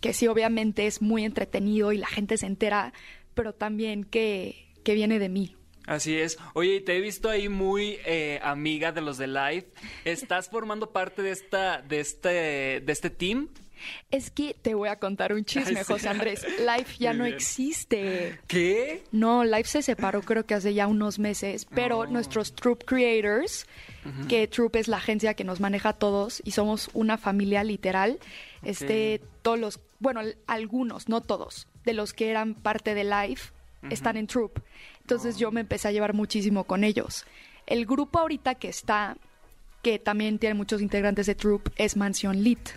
que 0.00 0.12
sí, 0.12 0.26
obviamente 0.26 0.86
es 0.86 1.02
muy 1.02 1.24
entretenido 1.24 1.92
y 1.92 1.98
la 1.98 2.06
gente 2.06 2.36
se 2.38 2.46
entera, 2.46 2.92
pero 3.34 3.52
también 3.52 4.04
que, 4.04 4.68
que 4.84 4.94
viene 4.94 5.18
de 5.18 5.28
mí. 5.28 5.56
Así 5.86 6.18
es. 6.18 6.36
Oye, 6.54 6.80
te 6.80 6.96
he 6.96 7.00
visto 7.00 7.28
ahí 7.28 7.48
muy 7.48 7.98
eh, 8.04 8.40
amiga 8.42 8.90
de 8.90 9.00
los 9.00 9.18
de 9.18 9.28
Live. 9.28 9.68
¿Estás 10.04 10.48
formando 10.48 10.90
parte 10.90 11.22
de 11.22 11.30
esta, 11.30 11.80
de 11.80 12.00
este, 12.00 12.28
de 12.80 12.92
este 12.92 13.08
team? 13.08 13.48
Es 14.10 14.30
que 14.30 14.54
te 14.60 14.74
voy 14.74 14.88
a 14.88 14.96
contar 14.98 15.32
un 15.32 15.44
chisme, 15.44 15.70
Ay, 15.78 15.84
sí. 15.84 15.92
José 15.92 16.08
Andrés. 16.08 16.46
Life 16.60 16.96
ya 16.98 17.10
Muy 17.10 17.18
no 17.18 17.24
bien. 17.24 17.36
existe. 17.36 18.38
¿Qué? 18.46 19.02
No, 19.12 19.44
Life 19.44 19.64
se 19.68 19.82
separó 19.82 20.22
creo 20.22 20.46
que 20.46 20.54
hace 20.54 20.74
ya 20.74 20.86
unos 20.86 21.18
meses, 21.18 21.66
pero 21.74 21.98
Oh. 21.98 22.06
nuestros 22.06 22.54
Troop 22.54 22.84
Creators, 22.84 23.66
que 24.28 24.46
Troop 24.48 24.76
es 24.76 24.86
la 24.88 24.98
agencia 24.98 25.34
que 25.34 25.44
nos 25.44 25.60
maneja 25.60 25.88
a 25.90 25.92
todos 25.94 26.40
y 26.44 26.52
somos 26.52 26.90
una 26.94 27.18
familia 27.18 27.64
literal, 27.64 28.18
este, 28.62 29.20
todos 29.42 29.58
los, 29.58 29.80
bueno, 29.98 30.20
algunos, 30.46 31.08
no 31.08 31.20
todos, 31.22 31.66
de 31.84 31.92
los 31.94 32.12
que 32.12 32.30
eran 32.30 32.54
parte 32.54 32.94
de 32.94 33.04
Life 33.04 33.52
están 33.90 34.16
en 34.16 34.26
Troop. 34.26 34.58
Entonces 35.00 35.36
yo 35.38 35.50
me 35.52 35.60
empecé 35.60 35.88
a 35.88 35.92
llevar 35.92 36.14
muchísimo 36.14 36.64
con 36.64 36.82
ellos. 36.84 37.24
El 37.66 37.84
grupo 37.86 38.18
ahorita 38.20 38.54
que 38.56 38.68
está, 38.68 39.16
que 39.82 39.98
también 39.98 40.38
tiene 40.38 40.54
muchos 40.54 40.82
integrantes 40.82 41.26
de 41.26 41.34
Troop, 41.34 41.68
es 41.76 41.96
Mansion 41.96 42.42
Lit. 42.42 42.70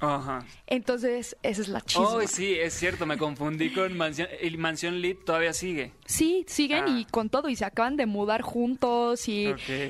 Ajá. 0.00 0.44
Entonces, 0.66 1.36
esa 1.42 1.60
es 1.60 1.68
la 1.68 1.82
chisma. 1.82 2.08
Oh, 2.08 2.26
sí, 2.26 2.54
es 2.54 2.72
cierto, 2.74 3.04
me 3.04 3.18
confundí 3.18 3.70
con 3.72 3.94
Mansión. 3.96 4.28
El 4.40 4.56
Mansión 4.56 5.00
Lit 5.02 5.24
todavía 5.26 5.52
sigue. 5.52 5.92
Sí, 6.06 6.44
siguen 6.48 6.84
Ah. 6.86 6.98
y 6.98 7.04
con 7.04 7.28
todo 7.28 7.48
y 7.50 7.56
se 7.56 7.66
acaban 7.66 7.96
de 7.98 8.06
mudar 8.06 8.40
juntos 8.40 9.28
y 9.28 9.44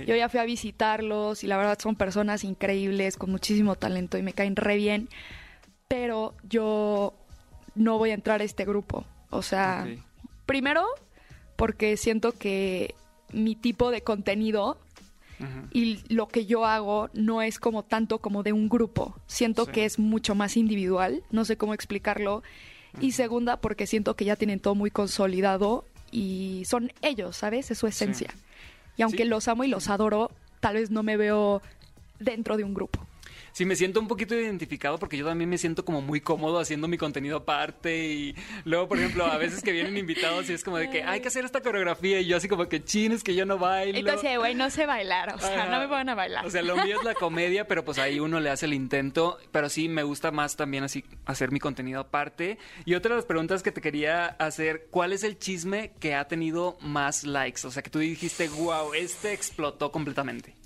yo 0.06 0.16
ya 0.16 0.28
fui 0.28 0.40
a 0.40 0.44
visitarlos 0.44 1.44
y 1.44 1.46
la 1.46 1.56
verdad 1.56 1.78
son 1.80 1.94
personas 1.94 2.42
increíbles 2.42 3.16
con 3.16 3.30
muchísimo 3.30 3.76
talento 3.76 4.18
y 4.18 4.22
me 4.22 4.32
caen 4.32 4.56
re 4.56 4.76
bien, 4.76 5.08
pero 5.86 6.34
yo 6.42 7.14
no 7.76 7.98
voy 7.98 8.10
a 8.10 8.14
entrar 8.14 8.40
a 8.40 8.44
este 8.44 8.64
grupo. 8.64 9.04
O 9.30 9.42
sea, 9.42 9.86
primero 10.44 10.84
porque 11.54 11.96
siento 11.96 12.32
que 12.32 12.94
mi 13.32 13.54
tipo 13.54 13.92
de 13.92 14.02
contenido 14.02 14.80
y 15.72 16.00
lo 16.12 16.28
que 16.28 16.46
yo 16.46 16.64
hago 16.66 17.08
no 17.14 17.42
es 17.42 17.58
como 17.58 17.82
tanto 17.82 18.18
como 18.18 18.42
de 18.42 18.52
un 18.52 18.68
grupo. 18.68 19.14
Siento 19.26 19.64
Sí. 19.66 19.72
que 19.72 19.84
es 19.84 19.98
mucho 19.98 20.34
más 20.34 20.56
individual, 20.56 21.22
no 21.30 21.44
sé 21.44 21.56
cómo 21.56 21.74
explicarlo. 21.74 22.42
Y 23.00 23.12
segunda, 23.12 23.56
porque 23.60 23.86
siento 23.86 24.16
que 24.16 24.24
ya 24.24 24.36
tienen 24.36 24.58
todo 24.60 24.74
muy 24.74 24.90
consolidado 24.90 25.84
y 26.10 26.64
son 26.66 26.92
ellos, 27.02 27.36
¿sabes? 27.36 27.70
Es 27.70 27.78
su 27.78 27.86
esencia. 27.86 28.34
Y 28.96 29.02
aunque 29.02 29.22
Sí. 29.22 29.28
los 29.28 29.46
amo 29.48 29.62
y 29.64 29.68
los 29.68 29.88
adoro, 29.88 30.30
tal 30.60 30.74
vez 30.74 30.90
no 30.90 31.02
me 31.02 31.16
veo 31.16 31.62
dentro 32.18 32.56
de 32.56 32.64
un 32.64 32.74
grupo. 32.74 33.06
Sí, 33.60 33.66
me 33.66 33.76
siento 33.76 34.00
un 34.00 34.08
poquito 34.08 34.34
identificado 34.34 34.98
porque 34.98 35.18
yo 35.18 35.26
también 35.26 35.50
me 35.50 35.58
siento 35.58 35.84
como 35.84 36.00
muy 36.00 36.22
cómodo 36.22 36.60
haciendo 36.60 36.88
mi 36.88 36.96
contenido 36.96 37.36
aparte 37.36 38.06
y 38.06 38.34
luego, 38.64 38.88
por 38.88 38.96
ejemplo, 38.96 39.26
a 39.26 39.36
veces 39.36 39.62
que 39.62 39.70
vienen 39.70 39.98
invitados 39.98 40.48
y 40.48 40.54
es 40.54 40.64
como 40.64 40.78
de 40.78 40.88
que 40.88 41.02
hay 41.02 41.20
que 41.20 41.28
hacer 41.28 41.44
esta 41.44 41.60
coreografía 41.60 42.20
y 42.20 42.24
yo 42.24 42.38
así 42.38 42.48
como 42.48 42.70
que 42.70 42.82
chin, 42.82 43.12
es 43.12 43.22
que 43.22 43.34
yo 43.34 43.44
no 43.44 43.58
bailo. 43.58 43.98
Entonces, 43.98 44.38
güey, 44.38 44.54
no 44.54 44.70
sé 44.70 44.86
bailar, 44.86 45.34
o 45.34 45.38
sea, 45.38 45.64
Ajá. 45.64 45.72
no 45.72 45.78
me 45.80 45.88
van 45.88 46.08
a 46.08 46.14
bailar. 46.14 46.46
O 46.46 46.50
sea, 46.50 46.62
lo 46.62 46.74
mío 46.74 46.96
es 46.98 47.04
la 47.04 47.12
comedia, 47.12 47.66
pero 47.68 47.84
pues 47.84 47.98
ahí 47.98 48.18
uno 48.18 48.40
le 48.40 48.48
hace 48.48 48.64
el 48.64 48.72
intento. 48.72 49.36
Pero 49.52 49.68
sí, 49.68 49.90
me 49.90 50.04
gusta 50.04 50.30
más 50.30 50.56
también 50.56 50.84
así 50.84 51.04
hacer 51.26 51.52
mi 51.52 51.60
contenido 51.60 52.00
aparte. 52.00 52.56
Y 52.86 52.94
otra 52.94 53.10
de 53.10 53.16
las 53.16 53.26
preguntas 53.26 53.62
que 53.62 53.72
te 53.72 53.82
quería 53.82 54.24
hacer, 54.24 54.86
¿cuál 54.90 55.12
es 55.12 55.22
el 55.22 55.38
chisme 55.38 55.92
que 56.00 56.14
ha 56.14 56.26
tenido 56.28 56.78
más 56.80 57.24
likes? 57.24 57.66
O 57.66 57.70
sea, 57.70 57.82
que 57.82 57.90
tú 57.90 57.98
dijiste, 57.98 58.48
wow, 58.48 58.94
este 58.94 59.34
explotó 59.34 59.92
completamente. 59.92 60.59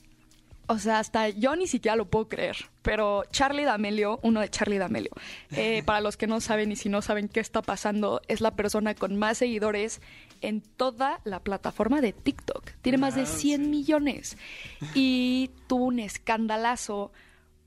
O 0.67 0.79
sea, 0.79 0.99
hasta 0.99 1.29
yo 1.29 1.57
ni 1.57 1.67
siquiera 1.67 1.97
lo 1.97 2.07
puedo 2.07 2.29
creer. 2.29 2.57
Pero 2.83 3.25
Charlie 3.31 3.65
D'Amelio, 3.65 4.21
uno 4.23 4.41
de 4.41 4.49
Charlie 4.51 4.79
D'Amelio, 4.79 5.13
eh, 5.53 5.83
para 5.87 6.01
los 6.01 6.17
que 6.17 6.27
no 6.27 6.41
saben 6.41 6.73
y 6.73 6.77
si 6.77 6.89
no 6.89 7.03
saben 7.03 7.29
qué 7.29 7.41
está 7.41 7.63
pasando, 7.63 8.21
es 8.29 8.41
la 8.41 8.53
persona 8.57 8.95
con 8.95 9.17
más 9.17 9.39
seguidores 9.39 10.01
en 10.41 10.61
toda 10.61 11.21
la 11.25 11.41
plataforma 11.41 12.01
de 12.01 12.13
TikTok. 12.13 12.73
Tiene 12.83 12.99
más 12.99 13.15
de 13.15 13.23
Ah, 13.23 13.27
100 13.27 13.71
millones. 13.71 14.37
Y 14.95 15.51
tuvo 15.67 15.87
un 15.87 15.99
escandalazo 15.99 17.11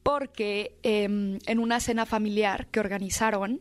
porque 0.03 0.77
em, 0.83 1.39
en 1.47 1.59
una 1.59 1.79
cena 1.79 2.05
familiar 2.05 2.67
que 2.67 2.79
organizaron, 2.79 3.59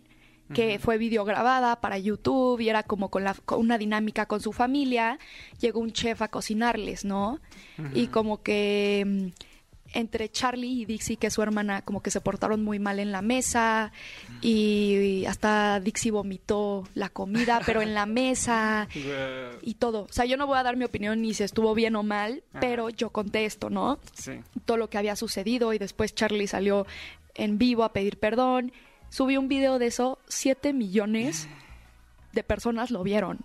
que 0.54 0.78
fue 0.78 0.98
videograbada 0.98 1.80
para 1.80 1.98
YouTube 1.98 2.60
y 2.60 2.68
era 2.68 2.82
como 2.82 3.10
con, 3.10 3.24
la, 3.24 3.34
con 3.34 3.60
una 3.60 3.78
dinámica 3.78 4.26
con 4.26 4.40
su 4.40 4.52
familia, 4.52 5.18
llegó 5.60 5.80
un 5.80 5.92
chef 5.92 6.22
a 6.22 6.28
cocinarles, 6.28 7.04
¿no? 7.04 7.40
Y 7.94 8.06
como 8.08 8.42
que 8.42 9.04
mm, 9.06 9.26
entre 9.92 10.28
Charlie 10.28 10.82
y 10.82 10.84
Dixie, 10.84 11.16
que 11.16 11.28
es 11.28 11.34
su 11.34 11.42
hermana, 11.42 11.82
como 11.82 12.02
que 12.02 12.10
se 12.10 12.20
portaron 12.20 12.62
muy 12.62 12.78
mal 12.78 12.98
en 12.98 13.12
la 13.12 13.22
mesa 13.22 13.92
y 14.42 15.24
hasta 15.26 15.80
Dixie 15.80 16.10
vomitó 16.10 16.86
la 16.94 17.08
comida, 17.08 17.60
pero 17.64 17.82
en 17.82 17.94
la 17.94 18.06
mesa 18.06 18.88
y 19.62 19.74
todo. 19.74 20.02
O 20.02 20.12
sea, 20.12 20.24
yo 20.24 20.36
no 20.36 20.46
voy 20.46 20.58
a 20.58 20.62
dar 20.62 20.76
mi 20.76 20.84
opinión 20.84 21.22
ni 21.22 21.34
si 21.34 21.42
estuvo 21.44 21.74
bien 21.74 21.96
o 21.96 22.02
mal, 22.02 22.42
Ajá. 22.50 22.60
pero 22.60 22.90
yo 22.90 23.10
conté 23.10 23.46
esto, 23.46 23.70
¿no? 23.70 23.98
Sí. 24.14 24.32
Todo 24.64 24.76
lo 24.76 24.90
que 24.90 24.98
había 24.98 25.16
sucedido 25.16 25.72
y 25.72 25.78
después 25.78 26.14
Charlie 26.14 26.46
salió 26.46 26.86
en 27.34 27.58
vivo 27.58 27.84
a 27.84 27.92
pedir 27.92 28.18
perdón. 28.18 28.72
Subí 29.16 29.38
un 29.38 29.48
video 29.48 29.78
de 29.78 29.86
eso, 29.86 30.18
7 30.28 30.74
millones 30.74 31.48
de 32.34 32.42
personas 32.42 32.90
lo 32.90 33.02
vieron. 33.02 33.38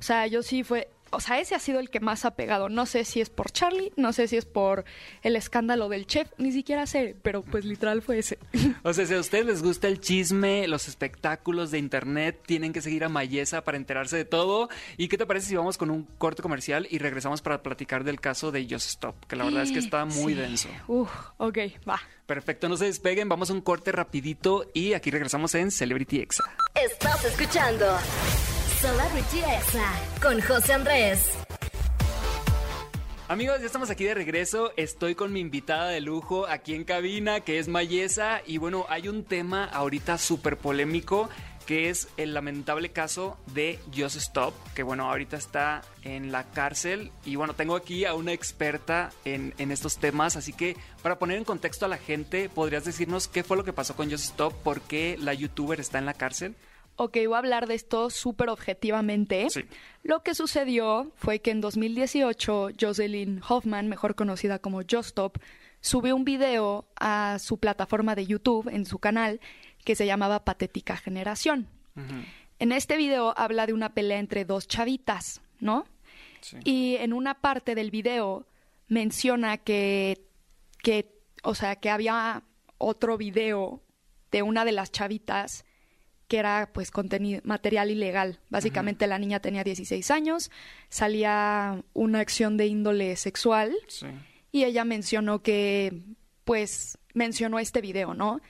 O 0.00 0.02
sea, 0.02 0.26
yo 0.28 0.42
sí 0.42 0.64
fue, 0.64 0.88
o 1.12 1.20
sea, 1.20 1.38
ese 1.38 1.54
ha 1.54 1.58
sido 1.58 1.78
el 1.78 1.90
que 1.90 2.00
más 2.00 2.24
ha 2.24 2.32
pegado. 2.34 2.68
No 2.68 2.86
sé 2.86 3.04
si 3.04 3.20
es 3.20 3.30
por 3.30 3.50
Charlie, 3.52 3.92
no 3.96 4.12
sé 4.12 4.26
si 4.28 4.36
es 4.36 4.44
por 4.44 4.84
el 5.22 5.36
escándalo 5.36 5.88
del 5.88 6.06
chef, 6.06 6.28
ni 6.38 6.50
siquiera 6.52 6.86
sé, 6.86 7.14
pero 7.22 7.42
pues 7.42 7.64
literal 7.64 8.02
fue 8.02 8.18
ese. 8.18 8.38
O 8.82 8.92
sea, 8.92 9.06
si 9.06 9.14
a 9.14 9.20
ustedes 9.20 9.46
les 9.46 9.62
gusta 9.62 9.88
el 9.88 10.00
chisme, 10.00 10.66
los 10.68 10.88
espectáculos 10.88 11.70
de 11.70 11.78
internet, 11.78 12.40
tienen 12.46 12.72
que 12.72 12.80
seguir 12.82 13.04
a 13.04 13.08
Mayesa 13.08 13.62
para 13.64 13.76
enterarse 13.76 14.16
de 14.16 14.24
todo. 14.24 14.68
¿Y 14.96 15.08
qué 15.08 15.16
te 15.18 15.26
parece 15.26 15.46
si 15.48 15.54
vamos 15.56 15.78
con 15.78 15.90
un 15.90 16.04
corte 16.18 16.42
comercial 16.42 16.86
y 16.90 16.98
regresamos 16.98 17.42
para 17.42 17.62
platicar 17.62 18.04
del 18.04 18.20
caso 18.20 18.50
de 18.50 18.64
Just 18.68 18.88
Stop? 18.88 19.26
Que 19.26 19.36
la 19.36 19.44
verdad 19.44 19.62
es 19.62 19.72
que 19.72 19.78
está 19.78 20.04
muy 20.04 20.32
Sí. 20.34 20.38
denso. 20.40 20.68
Uf, 20.88 21.10
ok, 21.38 21.58
va. 21.88 22.00
Perfecto, 22.26 22.68
no 22.68 22.76
se 22.76 22.86
despeguen, 22.86 23.28
vamos 23.28 23.50
a 23.50 23.52
un 23.52 23.60
corte 23.60 23.92
rapidito 23.92 24.70
y 24.72 24.94
aquí 24.94 25.10
regresamos 25.10 25.54
en 25.54 25.70
Celebrity 25.70 26.20
Exa. 26.20 26.44
Estás 26.74 27.24
escuchando 27.24 27.84
Celebrity 28.82 29.38
Exa 29.38 29.92
con 30.20 30.40
José 30.40 30.72
Andrés. 30.72 31.38
Amigos, 33.28 33.60
ya 33.60 33.66
estamos 33.66 33.90
aquí 33.90 34.02
de 34.02 34.14
regreso. 34.14 34.72
Estoy 34.76 35.14
con 35.14 35.32
mi 35.32 35.38
invitada 35.38 35.86
de 35.86 36.00
lujo 36.00 36.48
aquí 36.48 36.74
en 36.74 36.82
cabina, 36.82 37.42
que 37.42 37.60
es 37.60 37.68
Mayesa. 37.68 38.42
Y 38.44 38.58
bueno, 38.58 38.84
hay 38.88 39.06
un 39.06 39.22
tema 39.22 39.66
ahorita 39.66 40.18
súper 40.18 40.56
polémico, 40.56 41.30
que 41.64 41.90
es 41.90 42.08
el 42.16 42.34
lamentable 42.34 42.90
caso 42.90 43.38
de 43.54 43.78
Just 43.96 44.16
Stop, 44.16 44.52
que 44.74 44.82
bueno, 44.82 45.08
ahorita 45.08 45.36
está 45.36 45.82
en 46.02 46.32
la 46.32 46.50
cárcel. 46.50 47.12
Y 47.24 47.36
bueno, 47.36 47.54
tengo 47.54 47.76
aquí 47.76 48.04
a 48.04 48.14
una 48.14 48.32
experta 48.32 49.12
en, 49.24 49.54
en 49.58 49.70
estos 49.70 49.98
temas, 49.98 50.34
así 50.34 50.52
que 50.52 50.76
para 51.02 51.20
poner 51.20 51.38
en 51.38 51.44
contexto 51.44 51.86
a 51.86 51.88
la 51.88 51.98
gente, 51.98 52.48
¿podrías 52.48 52.84
decirnos 52.84 53.28
qué 53.28 53.44
fue 53.44 53.56
lo 53.56 53.62
que 53.62 53.72
pasó 53.72 53.94
con 53.94 54.10
Just 54.10 54.24
Stop? 54.24 54.52
¿Por 54.64 54.80
qué 54.80 55.16
la 55.20 55.34
youtuber 55.34 55.78
está 55.78 56.00
en 56.00 56.06
la 56.06 56.14
cárcel? 56.14 56.56
Ok, 56.96 57.16
voy 57.26 57.34
a 57.34 57.38
hablar 57.38 57.66
de 57.66 57.74
esto 57.74 58.10
súper 58.10 58.48
objetivamente. 58.50 59.46
Lo 60.02 60.22
que 60.22 60.34
sucedió 60.34 61.10
fue 61.16 61.40
que 61.40 61.50
en 61.50 61.60
2018 61.60 62.70
Jocelyn 62.78 63.40
Hoffman, 63.48 63.88
mejor 63.88 64.14
conocida 64.14 64.58
como 64.58 64.82
Justop, 64.88 65.38
subió 65.80 66.14
un 66.14 66.24
video 66.24 66.86
a 66.96 67.38
su 67.40 67.58
plataforma 67.58 68.14
de 68.14 68.26
YouTube, 68.26 68.68
en 68.68 68.86
su 68.86 68.98
canal, 68.98 69.40
que 69.84 69.94
se 69.94 70.06
llamaba 70.06 70.44
Patética 70.44 70.96
Generación. 70.96 71.66
En 72.58 72.72
este 72.72 72.96
video 72.96 73.34
habla 73.36 73.66
de 73.66 73.72
una 73.72 73.94
pelea 73.94 74.18
entre 74.18 74.44
dos 74.44 74.68
chavitas, 74.68 75.40
¿no? 75.60 75.86
Y 76.64 76.96
en 76.96 77.12
una 77.12 77.34
parte 77.34 77.74
del 77.74 77.90
video 77.90 78.46
menciona 78.88 79.58
que, 79.58 80.24
que, 80.82 81.10
o 81.42 81.54
sea, 81.54 81.76
que 81.76 81.90
había 81.90 82.42
otro 82.78 83.16
video 83.16 83.82
de 84.30 84.42
una 84.42 84.64
de 84.64 84.72
las 84.72 84.92
chavitas 84.92 85.64
que 86.32 86.38
era 86.38 86.70
pues 86.72 86.90
contenido 86.90 87.42
material 87.44 87.90
ilegal. 87.90 88.38
Básicamente 88.48 89.06
la 89.06 89.18
niña 89.18 89.40
tenía 89.40 89.64
16 89.64 90.10
años, 90.10 90.50
salía 90.88 91.84
una 91.92 92.20
acción 92.20 92.56
de 92.56 92.64
índole 92.68 93.16
sexual 93.16 93.76
y 94.50 94.64
ella 94.64 94.86
mencionó 94.86 95.42
que 95.42 96.00
pues 96.44 96.96
mencionó 97.12 97.58
este 97.58 97.82
video, 97.82 98.14
¿no? 98.14 98.40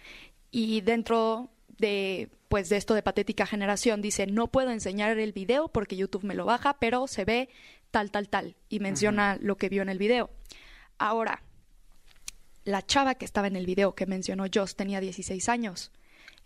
Y 0.52 0.82
dentro 0.82 1.50
de 1.76 2.28
pues 2.46 2.68
de 2.68 2.76
esto 2.76 2.94
de 2.94 3.02
patética 3.02 3.46
generación 3.46 4.00
dice, 4.00 4.28
"No 4.28 4.46
puedo 4.46 4.70
enseñar 4.70 5.18
el 5.18 5.32
video 5.32 5.66
porque 5.66 5.96
YouTube 5.96 6.22
me 6.22 6.36
lo 6.36 6.44
baja, 6.44 6.78
pero 6.78 7.08
se 7.08 7.24
ve 7.24 7.48
tal 7.90 8.12
tal 8.12 8.28
tal" 8.28 8.54
y 8.68 8.78
menciona 8.78 9.38
lo 9.40 9.56
que 9.56 9.68
vio 9.68 9.82
en 9.82 9.88
el 9.88 9.98
video. 9.98 10.30
Ahora, 10.98 11.42
la 12.62 12.86
chava 12.86 13.16
que 13.16 13.24
estaba 13.24 13.48
en 13.48 13.56
el 13.56 13.66
video 13.66 13.96
que 13.96 14.06
mencionó 14.06 14.44
Joss 14.54 14.76
tenía 14.76 15.00
16 15.00 15.48
años 15.48 15.90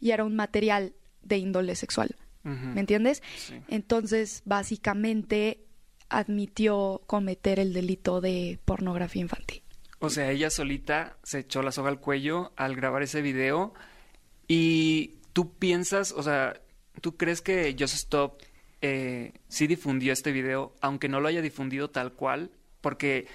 y 0.01 0.13
era 0.13 0.25
un 0.25 0.35
material 0.35 0.95
de 1.27 1.39
índole 1.39 1.75
sexual. 1.75 2.17
¿Me 2.43 2.79
entiendes? 2.79 3.25
Entonces, 3.67 4.43
básicamente 4.45 5.65
admitió 6.09 7.03
cometer 7.07 7.59
el 7.59 7.73
delito 7.73 8.21
de 8.21 8.61
pornografía 8.65 9.23
infantil. 9.23 9.63
O 9.99 10.11
sea, 10.11 10.31
ella 10.31 10.51
solita 10.51 11.17
se 11.25 11.41
echó 11.41 11.63
la 11.63 11.73
soga 11.73 11.89
al 11.89 11.99
cuello 11.99 12.53
al 12.57 12.77
grabar 12.77 13.03
ese 13.03 13.21
video. 13.21 13.75
Y 14.47 15.15
tú 15.33 15.55
piensas, 15.55 16.13
o 16.13 16.23
sea, 16.23 16.61
¿tú 17.01 17.17
crees 17.17 17.43
que 17.43 17.75
Just 17.77 17.95
Stop 17.95 18.41
eh, 18.81 19.33
sí 19.49 19.67
difundió 19.67 20.13
este 20.13 20.31
video, 20.31 20.77
aunque 20.81 21.09
no 21.09 21.21
lo 21.21 21.27
haya 21.29 21.43
difundido 21.43 21.91
tal 21.91 22.13
cual? 22.13 22.53
Porque 22.81 23.27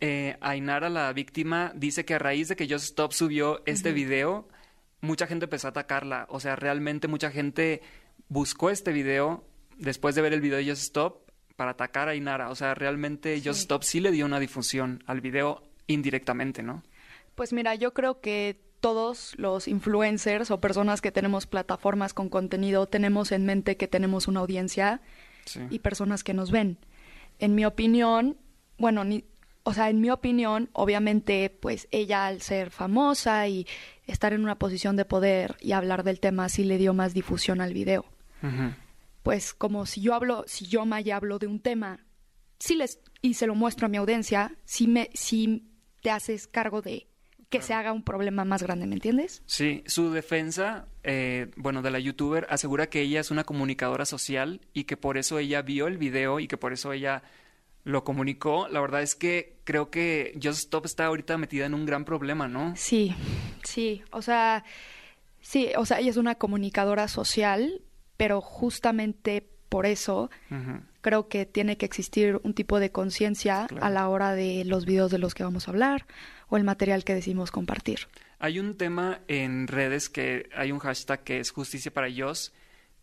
eh, 0.00 0.36
Ainara, 0.40 0.88
la 0.88 1.12
víctima, 1.12 1.72
dice 1.74 2.04
que 2.04 2.14
a 2.14 2.18
raíz 2.18 2.48
de 2.48 2.56
que 2.56 2.68
Just 2.68 2.84
Stop 2.84 3.12
subió 3.12 3.62
este 3.66 3.92
video, 3.92 4.48
mucha 5.02 5.26
gente 5.26 5.44
empezó 5.44 5.66
a 5.68 5.70
atacarla. 5.70 6.26
O 6.30 6.40
sea, 6.40 6.56
realmente 6.56 7.08
mucha 7.08 7.30
gente 7.30 7.82
buscó 8.28 8.70
este 8.70 8.92
video 8.92 9.44
después 9.76 10.14
de 10.14 10.22
ver 10.22 10.32
el 10.32 10.40
video 10.40 10.56
de 10.58 10.64
Just 10.70 10.82
Stop 10.82 11.30
para 11.56 11.72
atacar 11.72 12.08
a 12.08 12.14
Inara. 12.14 12.48
O 12.48 12.54
sea, 12.54 12.74
realmente 12.74 13.36
Just 13.44 13.60
Stop 13.60 13.82
sí 13.82 14.00
le 14.00 14.10
dio 14.10 14.24
una 14.24 14.40
difusión 14.40 15.02
al 15.06 15.20
video 15.20 15.62
indirectamente, 15.86 16.62
¿no? 16.62 16.82
Pues 17.34 17.52
mira, 17.52 17.74
yo 17.74 17.92
creo 17.92 18.20
que 18.20 18.58
todos 18.80 19.34
los 19.38 19.68
influencers 19.68 20.50
o 20.50 20.60
personas 20.60 21.00
que 21.00 21.12
tenemos 21.12 21.46
plataformas 21.46 22.14
con 22.14 22.28
contenido 22.28 22.86
tenemos 22.86 23.30
en 23.32 23.44
mente 23.46 23.76
que 23.76 23.86
tenemos 23.88 24.26
una 24.28 24.40
audiencia 24.40 25.00
Sí. 25.44 25.60
y 25.70 25.80
personas 25.80 26.22
que 26.24 26.34
nos 26.34 26.50
ven. 26.52 26.78
En 27.40 27.54
mi 27.56 27.64
opinión, 27.64 28.36
bueno, 28.78 29.02
ni, 29.04 29.24
o 29.64 29.74
sea, 29.74 29.90
en 29.90 30.00
mi 30.00 30.10
opinión, 30.10 30.70
obviamente, 30.72 31.50
pues 31.50 31.88
ella 31.90 32.26
al 32.26 32.40
ser 32.40 32.70
famosa 32.70 33.46
y 33.48 33.66
estar 34.06 34.32
en 34.32 34.42
una 34.42 34.58
posición 34.58 34.96
de 34.96 35.04
poder 35.04 35.56
y 35.60 35.72
hablar 35.72 36.02
del 36.02 36.20
tema 36.20 36.48
sí 36.48 36.64
le 36.64 36.78
dio 36.78 36.94
más 36.94 37.14
difusión 37.14 37.60
al 37.60 37.72
video. 37.72 38.04
Pues 39.22 39.54
como 39.54 39.86
si 39.86 40.00
yo 40.00 40.14
hablo, 40.14 40.44
si 40.48 40.66
yo 40.66 40.84
Maya 40.84 41.16
hablo 41.16 41.38
de 41.38 41.46
un 41.46 41.60
tema, 41.60 42.04
sí 42.58 42.74
les 42.74 42.98
y 43.20 43.34
se 43.34 43.46
lo 43.46 43.54
muestro 43.54 43.86
a 43.86 43.88
mi 43.88 43.98
audiencia, 43.98 44.56
sí 44.64 44.88
me, 44.88 45.10
sí 45.14 45.68
te 46.00 46.10
haces 46.10 46.48
cargo 46.48 46.82
de 46.82 47.06
que 47.48 47.62
se 47.62 47.74
haga 47.74 47.92
un 47.92 48.02
problema 48.02 48.44
más 48.44 48.62
grande, 48.62 48.86
¿me 48.86 48.94
entiendes? 48.94 49.42
Sí, 49.44 49.84
su 49.86 50.10
defensa, 50.10 50.88
eh, 51.04 51.50
bueno, 51.56 51.82
de 51.82 51.90
la 51.90 51.98
youtuber, 51.98 52.46
asegura 52.48 52.88
que 52.88 53.02
ella 53.02 53.20
es 53.20 53.30
una 53.30 53.44
comunicadora 53.44 54.06
social 54.06 54.62
y 54.72 54.84
que 54.84 54.96
por 54.96 55.18
eso 55.18 55.38
ella 55.38 55.60
vio 55.60 55.86
el 55.86 55.98
video 55.98 56.40
y 56.40 56.48
que 56.48 56.56
por 56.56 56.72
eso 56.72 56.94
ella 56.94 57.22
lo 57.84 58.04
comunicó. 58.04 58.68
La 58.68 58.80
verdad 58.80 59.02
es 59.02 59.14
que 59.14 59.56
creo 59.64 59.90
que 59.90 60.38
Just 60.42 60.60
Stop 60.60 60.86
está 60.86 61.06
ahorita 61.06 61.38
metida 61.38 61.66
en 61.66 61.74
un 61.74 61.86
gran 61.86 62.04
problema, 62.04 62.48
¿no? 62.48 62.74
Sí, 62.76 63.14
sí, 63.64 64.02
o 64.10 64.22
sea, 64.22 64.64
sí, 65.40 65.70
o 65.76 65.84
sea, 65.84 66.00
ella 66.00 66.10
es 66.10 66.16
una 66.16 66.36
comunicadora 66.36 67.08
social, 67.08 67.82
pero 68.16 68.40
justamente 68.40 69.46
por 69.68 69.86
eso 69.86 70.30
creo 71.00 71.28
que 71.28 71.46
tiene 71.46 71.78
que 71.78 71.86
existir 71.86 72.38
un 72.42 72.52
tipo 72.52 72.78
de 72.78 72.92
conciencia 72.92 73.66
a 73.80 73.88
la 73.88 74.08
hora 74.08 74.34
de 74.34 74.64
los 74.66 74.84
videos 74.84 75.10
de 75.10 75.18
los 75.18 75.34
que 75.34 75.44
vamos 75.44 75.66
a 75.66 75.70
hablar 75.70 76.06
o 76.48 76.58
el 76.58 76.64
material 76.64 77.04
que 77.04 77.14
decimos 77.14 77.50
compartir. 77.50 78.00
Hay 78.38 78.58
un 78.58 78.76
tema 78.76 79.20
en 79.28 79.68
redes 79.68 80.10
que 80.10 80.50
hay 80.54 80.72
un 80.72 80.78
hashtag 80.78 81.24
que 81.24 81.40
es 81.40 81.50
justicia 81.52 81.90
para 81.90 82.08
ellos 82.08 82.52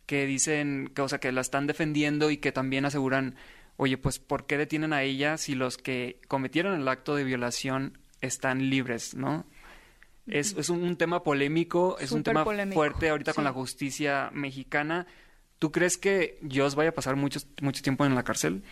que 0.05 0.25
dicen 0.25 0.91
que, 0.93 1.01
o 1.01 1.09
sea, 1.09 1.19
que 1.19 1.31
la 1.31 1.41
están 1.41 1.65
defendiendo 1.67 2.31
y 2.31 2.37
que 2.37 2.51
también 2.51 2.85
aseguran, 2.85 3.35
oye, 3.79 3.97
pues, 3.97 4.19
¿por 4.19 4.45
qué 4.45 4.57
detienen 4.57 4.91
a 4.91 5.03
ella 5.03 5.37
si 5.37 5.55
los 5.55 5.77
que 5.77 6.19
cometieron 6.27 6.79
el 6.79 6.87
acto 6.89 7.15
de 7.15 7.23
violación 7.23 7.97
están 8.19 8.69
libres, 8.69 9.15
no? 9.15 9.45
Es, 10.27 10.53
es 10.57 10.69
un, 10.69 10.83
un 10.83 10.97
tema 10.97 11.23
polémico, 11.23 11.97
es 11.97 12.11
un 12.11 12.21
tema 12.23 12.43
polémico, 12.43 12.75
fuerte 12.79 13.09
ahorita 13.09 13.33
con 13.33 13.45
la 13.45 13.53
justicia 13.53 14.29
mexicana. 14.33 15.07
¿Tú 15.59 15.71
crees 15.71 15.97
que 15.97 16.37
Joss 16.51 16.75
vaya 16.75 16.89
a 16.89 16.93
pasar 16.93 17.15
mucho, 17.15 17.39
mucho 17.61 17.81
tiempo 17.81 18.05
en 18.05 18.15
la 18.15 18.23
cárcel? 18.23 18.63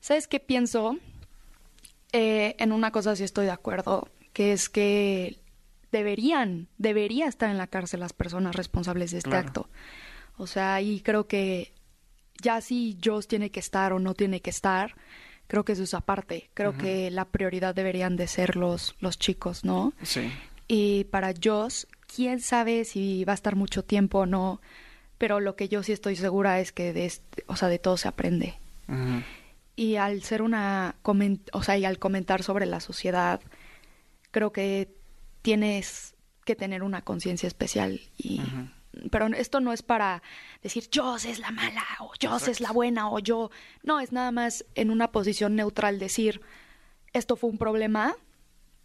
¿Sabes 0.00 0.26
qué 0.26 0.40
pienso? 0.40 0.96
Eh, 2.12 2.56
en 2.58 2.72
una 2.72 2.90
cosa 2.92 3.14
sí 3.14 3.24
estoy 3.24 3.44
de 3.44 3.52
acuerdo, 3.52 4.08
que 4.32 4.52
es 4.52 4.68
que 4.70 5.38
deberían, 5.92 6.68
debería 6.78 7.26
estar 7.26 7.50
en 7.50 7.58
la 7.58 7.66
cárcel 7.66 8.00
las 8.00 8.14
personas 8.14 8.56
responsables 8.56 9.10
de 9.10 9.18
este 9.18 9.30
Claro. 9.30 9.46
acto. 9.48 9.68
O 10.38 10.46
sea, 10.46 10.80
y 10.80 11.00
creo 11.00 11.26
que 11.28 11.72
ya 12.42 12.60
si 12.60 12.98
Joss 13.04 13.28
tiene 13.28 13.50
que 13.50 13.60
estar 13.60 13.92
o 13.92 13.98
no 13.98 14.14
tiene 14.14 14.40
que 14.40 14.50
estar, 14.50 14.94
creo 15.46 15.64
que 15.64 15.72
eso 15.72 15.82
es 15.84 15.94
aparte. 15.94 16.50
Creo 16.54 16.76
que 16.76 17.10
la 17.10 17.24
prioridad 17.26 17.74
deberían 17.74 18.16
de 18.16 18.26
ser 18.26 18.56
los, 18.56 18.94
los 19.00 19.18
chicos, 19.18 19.64
¿no? 19.64 19.92
Sí. 20.02 20.30
Y 20.68 21.04
para 21.04 21.32
Joss, 21.42 21.86
quién 22.14 22.40
sabe 22.40 22.84
si 22.84 23.24
va 23.24 23.32
a 23.32 23.34
estar 23.34 23.54
mucho 23.56 23.84
tiempo 23.84 24.20
o 24.20 24.26
no, 24.26 24.60
pero 25.18 25.40
lo 25.40 25.56
que 25.56 25.68
yo 25.68 25.82
sí 25.82 25.92
estoy 25.92 26.16
segura 26.16 26.60
es 26.60 26.72
que 26.72 26.92
de, 26.92 27.06
este- 27.06 27.44
o 27.46 27.56
sea, 27.56 27.68
de 27.68 27.78
todo 27.78 27.96
se 27.96 28.08
aprende. 28.08 28.58
Y 29.76 29.96
al 29.96 30.22
ser 30.22 30.42
una, 30.42 30.96
o 31.52 31.62
sea, 31.62 31.76
y 31.76 31.84
al 31.84 31.98
comentar 31.98 32.42
sobre 32.42 32.66
la 32.66 32.80
sociedad, 32.80 33.40
creo 34.30 34.52
que 34.52 34.88
tienes 35.42 36.14
que 36.44 36.56
tener 36.56 36.82
una 36.82 37.02
conciencia 37.02 37.46
especial 37.46 38.00
y 38.16 38.40
pero 39.10 39.26
esto 39.28 39.60
no 39.60 39.72
es 39.72 39.82
para 39.82 40.22
decir 40.62 40.88
Joss 40.92 41.24
es 41.24 41.38
la 41.38 41.50
mala 41.50 41.84
o 42.00 42.12
Joss 42.20 42.48
es 42.48 42.60
la 42.60 42.72
buena 42.72 43.10
o 43.10 43.18
yo 43.18 43.50
no 43.82 44.00
es 44.00 44.12
nada 44.12 44.32
más 44.32 44.64
en 44.74 44.90
una 44.90 45.12
posición 45.12 45.56
neutral 45.56 45.98
decir 45.98 46.40
esto 47.12 47.36
fue 47.36 47.50
un 47.50 47.58
problema 47.58 48.14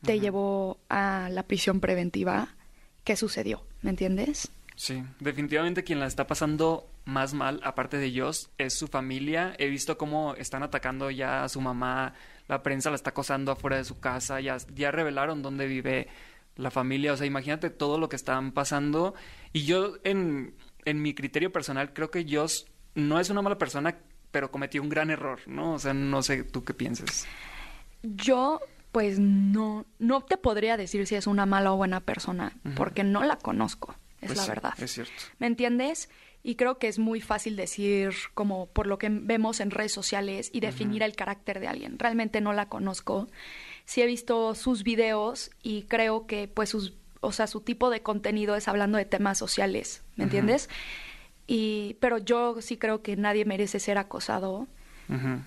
te 0.01 0.19
llevó 0.19 0.79
a 0.89 1.29
la 1.31 1.43
prisión 1.43 1.79
preventiva 1.79 2.55
qué 3.03 3.15
sucedió 3.15 3.63
me 3.81 3.91
entiendes 3.91 4.51
Sí, 4.81 5.03
definitivamente 5.19 5.83
quien 5.83 5.99
la 5.99 6.07
está 6.07 6.25
pasando 6.25 6.89
más 7.05 7.35
mal, 7.35 7.59
aparte 7.63 7.97
de 7.97 8.05
ellos, 8.05 8.49
es 8.57 8.73
su 8.73 8.87
familia. 8.87 9.53
He 9.59 9.67
visto 9.67 9.95
cómo 9.95 10.33
están 10.35 10.63
atacando 10.63 11.11
ya 11.11 11.43
a 11.43 11.49
su 11.49 11.61
mamá, 11.61 12.15
la 12.47 12.63
prensa 12.63 12.89
la 12.89 12.95
está 12.95 13.11
acosando 13.11 13.51
afuera 13.51 13.77
de 13.77 13.83
su 13.83 13.99
casa, 13.99 14.41
ya, 14.41 14.57
ya 14.73 14.89
revelaron 14.89 15.43
dónde 15.43 15.67
vive 15.67 16.07
la 16.61 16.71
familia. 16.71 17.13
O 17.13 17.17
sea, 17.17 17.27
imagínate 17.27 17.69
todo 17.69 17.97
lo 17.99 18.09
que 18.09 18.15
están 18.15 18.51
pasando. 18.51 19.13
Y 19.53 19.63
yo, 19.65 19.95
en, 20.03 20.55
en 20.85 21.01
mi 21.01 21.13
criterio 21.13 21.51
personal, 21.51 21.93
creo 21.93 22.11
que 22.11 22.25
Joss 22.29 22.67
no 22.95 23.19
es 23.19 23.29
una 23.29 23.41
mala 23.41 23.57
persona, 23.57 23.97
pero 24.31 24.51
cometió 24.51 24.81
un 24.81 24.89
gran 24.89 25.09
error, 25.09 25.39
¿no? 25.47 25.73
O 25.73 25.79
sea, 25.79 25.93
no 25.93 26.21
sé 26.23 26.43
tú 26.43 26.63
qué 26.63 26.73
piensas. 26.73 27.25
yo 28.03 28.59
pues 28.91 29.19
no 29.19 29.85
no 29.99 30.21
te 30.21 30.35
podría 30.35 30.75
decir 30.75 31.07
si 31.07 31.15
es 31.15 31.25
una 31.25 31.45
mala 31.45 31.71
o 31.71 31.77
buena 31.77 32.01
persona 32.01 32.51
porque 32.75 33.05
no 33.05 33.23
la 33.23 33.37
conozco 33.37 33.95
es 34.19 34.27
Pues 34.27 34.37
la 34.37 34.43
sí, 34.43 34.49
verdad 34.49 34.73
Es 34.79 34.91
cierto. 34.91 35.13
¿Me 35.39 35.47
entiendes? 35.47 36.09
Y 36.43 36.55
creo 36.55 36.77
que 36.77 36.87
es 36.87 36.97
muy 36.99 37.21
fácil 37.21 37.55
decir, 37.55 38.13
como 38.33 38.65
por 38.67 38.87
lo 38.87 38.97
que 38.97 39.09
vemos 39.09 39.59
en 39.59 39.69
redes 39.71 39.91
sociales, 39.93 40.49
y 40.51 40.59
definir 40.59 41.03
el 41.03 41.15
carácter 41.15 41.59
de 41.59 41.67
alguien. 41.67 41.99
Realmente 41.99 42.41
no 42.41 42.51
la 42.51 42.67
conozco. 42.67 43.27
Sí 43.91 44.01
he 44.01 44.05
visto 44.05 44.55
sus 44.55 44.83
videos 44.83 45.51
y 45.61 45.81
creo 45.81 46.25
que, 46.25 46.47
pues, 46.47 46.69
sus, 46.69 46.93
o 47.19 47.33
sea, 47.33 47.45
su 47.45 47.59
tipo 47.59 47.89
de 47.89 48.01
contenido 48.01 48.55
es 48.55 48.69
hablando 48.69 48.97
de 48.97 49.03
temas 49.03 49.37
sociales, 49.37 50.01
¿me 50.15 50.23
entiendes? 50.23 50.69
Y, 51.45 51.97
pero 51.99 52.17
yo 52.17 52.61
sí 52.61 52.77
creo 52.77 53.01
que 53.01 53.17
nadie 53.17 53.43
merece 53.43 53.81
ser 53.81 53.97
acosado. 53.97 54.69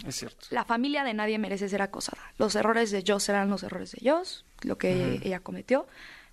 Es 0.07 0.17
cierto. 0.17 0.45
La 0.51 0.67
familia 0.67 1.05
de 1.05 1.15
nadie 1.15 1.39
merece 1.39 1.71
ser 1.71 1.81
acosada. 1.81 2.21
Los 2.37 2.55
errores 2.55 2.91
de 2.91 3.03
Joss 3.07 3.23
serán 3.23 3.49
los 3.49 3.63
errores 3.63 3.93
de 3.93 4.11
Joss, 4.11 4.45
lo 4.61 4.77
que 4.77 5.23
ella 5.25 5.41
cometió, 5.41 5.87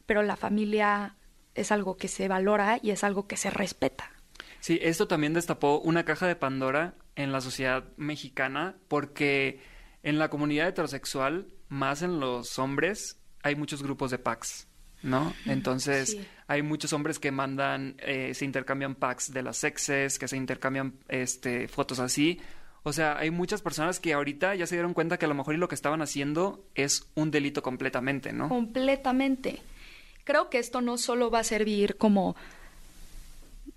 pero 0.06 0.22
la 0.22 0.36
familia 0.36 1.16
es 1.56 1.72
algo 1.72 1.96
que 1.96 2.10
se 2.10 2.28
valora 2.28 2.78
y 2.84 2.90
es 2.90 3.06
algo 3.06 3.26
que 3.26 3.38
se 3.38 3.52
respeta. 3.52 4.12
Sí, 4.60 4.80
esto 4.82 5.08
también 5.08 5.34
destapó 5.34 5.80
una 5.80 6.04
caja 6.04 6.28
de 6.28 6.36
Pandora 6.36 6.94
en 7.16 7.32
la 7.32 7.40
sociedad 7.40 7.86
mexicana 7.96 8.76
porque 8.90 9.62
en 10.04 10.20
la 10.20 10.30
comunidad 10.30 10.68
heterosexual, 10.68 11.48
más 11.72 12.02
en 12.02 12.20
los 12.20 12.60
hombres, 12.60 13.18
hay 13.44 13.56
muchos 13.56 13.82
grupos 13.82 14.12
de 14.12 14.20
packs, 14.20 14.68
¿no? 15.04 15.34
Entonces, 15.46 16.12
Sí. 16.12 16.28
hay 16.48 16.62
muchos 16.62 16.92
hombres 16.92 17.18
que 17.18 17.32
mandan, 17.32 17.96
eh, 18.00 18.34
se 18.36 18.44
intercambian 18.44 18.94
packs 18.96 19.32
de 19.32 19.42
las 19.42 19.56
sexes, 19.58 20.20
que 20.20 20.28
se 20.28 20.36
intercambian 20.36 20.94
este, 21.08 21.70
fotos 21.70 22.00
así. 22.00 22.42
O 22.84 22.92
sea, 22.92 23.18
hay 23.18 23.32
muchas 23.32 23.62
personas 23.62 24.00
que 24.02 24.12
ahorita 24.14 24.54
ya 24.56 24.68
se 24.68 24.76
dieron 24.76 24.94
cuenta 24.94 25.18
que 25.18 25.26
a 25.26 25.28
lo 25.30 25.34
mejor 25.34 25.54
y 25.56 25.58
lo 25.58 25.70
que 25.70 25.76
estaban 25.76 26.02
haciendo 26.02 26.66
es 26.76 27.08
un 27.16 27.32
delito 27.32 27.64
completamente, 27.64 28.34
¿no? 28.34 28.50
Completamente. 28.50 29.62
Creo 30.26 30.50
que 30.50 30.60
esto 30.60 30.82
no 30.82 30.98
solo 30.98 31.32
va 31.32 31.40
a 31.40 31.44
servir 31.46 31.96
como, 31.96 32.36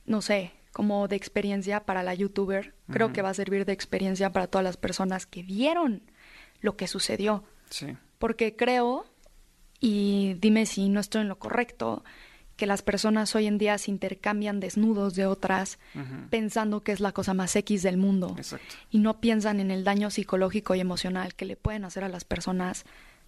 no 0.04 0.20
sé, 0.20 0.52
como 0.72 1.06
de 1.06 1.14
experiencia 1.16 1.84
para 1.84 2.02
la 2.02 2.14
youtuber, 2.14 2.74
creo 2.90 3.12
que 3.12 3.22
va 3.22 3.30
a 3.30 3.34
servir 3.34 3.64
de 3.64 3.72
experiencia 3.72 4.32
para 4.32 4.48
todas 4.48 4.64
las 4.64 4.76
personas 4.76 5.26
que 5.26 5.42
vieron 5.44 6.02
lo 6.60 6.76
que 6.76 6.88
sucedió. 6.88 7.44
Sí. 7.70 7.96
Porque 8.18 8.56
creo, 8.56 9.04
y 9.80 10.34
dime 10.40 10.66
si 10.66 10.88
no 10.88 11.00
estoy 11.00 11.22
en 11.22 11.28
lo 11.28 11.38
correcto, 11.38 12.04
que 12.56 12.66
las 12.66 12.82
personas 12.82 13.34
hoy 13.34 13.46
en 13.46 13.58
día 13.58 13.76
se 13.78 13.90
intercambian 13.90 14.60
desnudos 14.60 15.16
de 15.16 15.26
otras 15.26 15.78
pensando 16.30 16.82
que 16.84 16.92
es 16.92 17.00
la 17.00 17.10
cosa 17.10 17.34
más 17.34 17.54
X 17.56 17.82
del 17.82 17.96
mundo 17.96 18.34
Exacto. 18.38 18.76
y 18.90 18.98
no 19.00 19.20
piensan 19.20 19.58
en 19.58 19.72
el 19.72 19.82
daño 19.82 20.08
psicológico 20.10 20.74
y 20.76 20.80
emocional 20.80 21.34
que 21.34 21.46
le 21.46 21.56
pueden 21.56 21.84
hacer 21.84 22.04
a 22.04 22.08
las 22.08 22.24
personas 22.24 22.84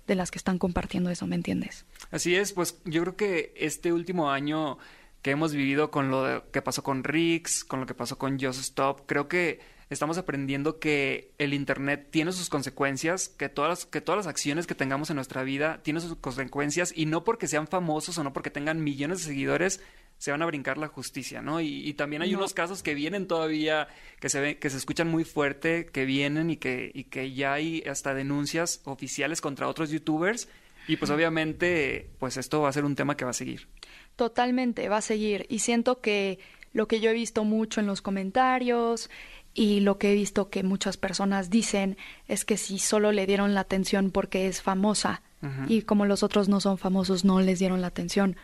de 0.06 0.14
las 0.14 0.30
que 0.30 0.38
están 0.38 0.58
compartiendo 0.58 1.10
eso, 1.10 1.26
¿me 1.26 1.34
entiendes? 1.34 1.84
Así 2.12 2.36
es, 2.36 2.52
pues 2.52 2.78
yo 2.84 3.02
creo 3.02 3.16
que 3.16 3.52
este 3.56 3.92
último 3.92 4.30
año 4.30 4.78
que 5.22 5.32
hemos 5.32 5.52
vivido 5.52 5.90
con 5.90 6.08
lo 6.12 6.22
de- 6.22 6.42
que 6.52 6.62
pasó 6.62 6.84
con 6.84 7.02
Rix, 7.02 7.64
con 7.64 7.80
lo 7.80 7.86
que 7.86 7.94
pasó 7.94 8.16
con 8.16 8.38
Just 8.38 8.60
Stop, 8.60 9.02
creo 9.06 9.26
que 9.26 9.58
estamos 9.90 10.18
aprendiendo 10.18 10.78
que 10.78 11.30
el 11.38 11.54
internet 11.54 12.08
tiene 12.10 12.32
sus 12.32 12.48
consecuencias, 12.48 13.28
que 13.28 13.48
todas 13.48 13.68
las, 13.68 13.86
que 13.86 14.00
todas 14.00 14.16
las 14.18 14.26
acciones 14.26 14.66
que 14.66 14.74
tengamos 14.74 15.10
en 15.10 15.16
nuestra 15.16 15.42
vida 15.42 15.80
tienen 15.82 16.00
sus 16.00 16.16
consecuencias 16.16 16.92
y 16.96 17.06
no 17.06 17.22
porque 17.24 17.46
sean 17.46 17.66
famosos 17.68 18.18
o 18.18 18.24
no 18.24 18.32
porque 18.32 18.50
tengan 18.50 18.82
millones 18.82 19.18
de 19.20 19.24
seguidores 19.26 19.80
se 20.18 20.30
van 20.30 20.40
a 20.40 20.46
brincar 20.46 20.78
la 20.78 20.88
justicia, 20.88 21.42
¿no? 21.42 21.60
Y, 21.60 21.86
y 21.86 21.92
también 21.92 22.22
hay 22.22 22.32
No. 22.32 22.38
unos 22.38 22.54
casos 22.54 22.82
que 22.82 22.94
vienen 22.94 23.26
todavía, 23.26 23.86
que 24.18 24.30
se 24.30 24.40
ve, 24.40 24.58
que 24.58 24.70
se 24.70 24.78
escuchan 24.78 25.08
muy 25.08 25.24
fuerte, 25.24 25.84
que 25.86 26.06
vienen 26.06 26.48
y 26.48 26.56
que, 26.56 26.90
y 26.94 27.04
que 27.04 27.32
ya 27.34 27.52
hay 27.52 27.82
hasta 27.82 28.14
denuncias 28.14 28.80
oficiales 28.84 29.42
contra 29.42 29.68
otros 29.68 29.90
youtubers. 29.90 30.48
Y 30.88 30.96
pues 30.96 31.10
obviamente, 31.10 32.08
pues 32.18 32.38
esto 32.38 32.62
va 32.62 32.70
a 32.70 32.72
ser 32.72 32.86
un 32.86 32.94
tema 32.94 33.16
que 33.16 33.24
va 33.26 33.32
a 33.32 33.34
seguir. 33.34 33.68
Totalmente, 34.16 34.88
va 34.88 34.98
a 34.98 35.02
seguir. 35.02 35.44
Y 35.50 35.58
siento 35.58 36.00
que 36.00 36.38
lo 36.72 36.88
que 36.88 37.00
yo 37.00 37.10
he 37.10 37.14
visto 37.14 37.44
mucho 37.44 37.80
en 37.80 37.86
los 37.86 38.00
comentarios 38.00 39.10
y 39.58 39.80
lo 39.80 39.96
que 39.98 40.12
he 40.12 40.14
visto 40.14 40.50
que 40.50 40.62
muchas 40.62 40.96
personas 40.98 41.48
dicen 41.48 41.96
es 42.28 42.44
que 42.44 42.56
si 42.58 42.78
solo 42.78 43.10
le 43.10 43.26
dieron 43.26 43.54
la 43.54 43.60
atención 43.62 44.10
porque 44.10 44.46
es 44.48 44.60
famosa 44.62 45.22
y 45.68 45.82
como 45.82 46.06
los 46.06 46.22
otros 46.22 46.48
no 46.48 46.60
son 46.60 46.76
famosos 46.76 47.24
no 47.24 47.40
les 47.40 47.58
dieron 47.58 47.80
la 47.80 47.86
atención. 47.86 48.36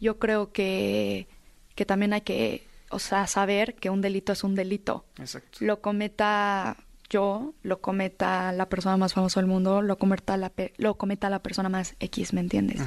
Yo 0.00 0.18
creo 0.18 0.52
que, 0.52 1.26
que 1.74 1.84
también 1.86 2.12
hay 2.12 2.20
que, 2.22 2.66
o 2.90 2.98
sea, 2.98 3.26
saber 3.26 3.74
que 3.74 3.90
un 3.90 4.00
delito 4.02 4.32
es 4.32 4.44
un 4.44 4.54
delito. 4.54 5.04
Exacto. 5.18 5.58
Lo 5.60 5.80
cometa 5.80 6.76
yo, 7.10 7.54
lo 7.62 7.80
cometa 7.80 8.52
la 8.52 8.68
persona 8.68 8.96
más 8.96 9.14
famosa 9.14 9.40
del 9.40 9.48
mundo, 9.48 9.82
lo 9.82 9.98
cometa 9.98 10.36
la, 10.36 10.48
pe- 10.50 10.72
lo 10.76 10.94
cometa 10.96 11.28
la 11.28 11.40
persona 11.42 11.68
más 11.68 11.94
X, 12.00 12.32
¿me 12.34 12.40
entiendes? 12.40 12.80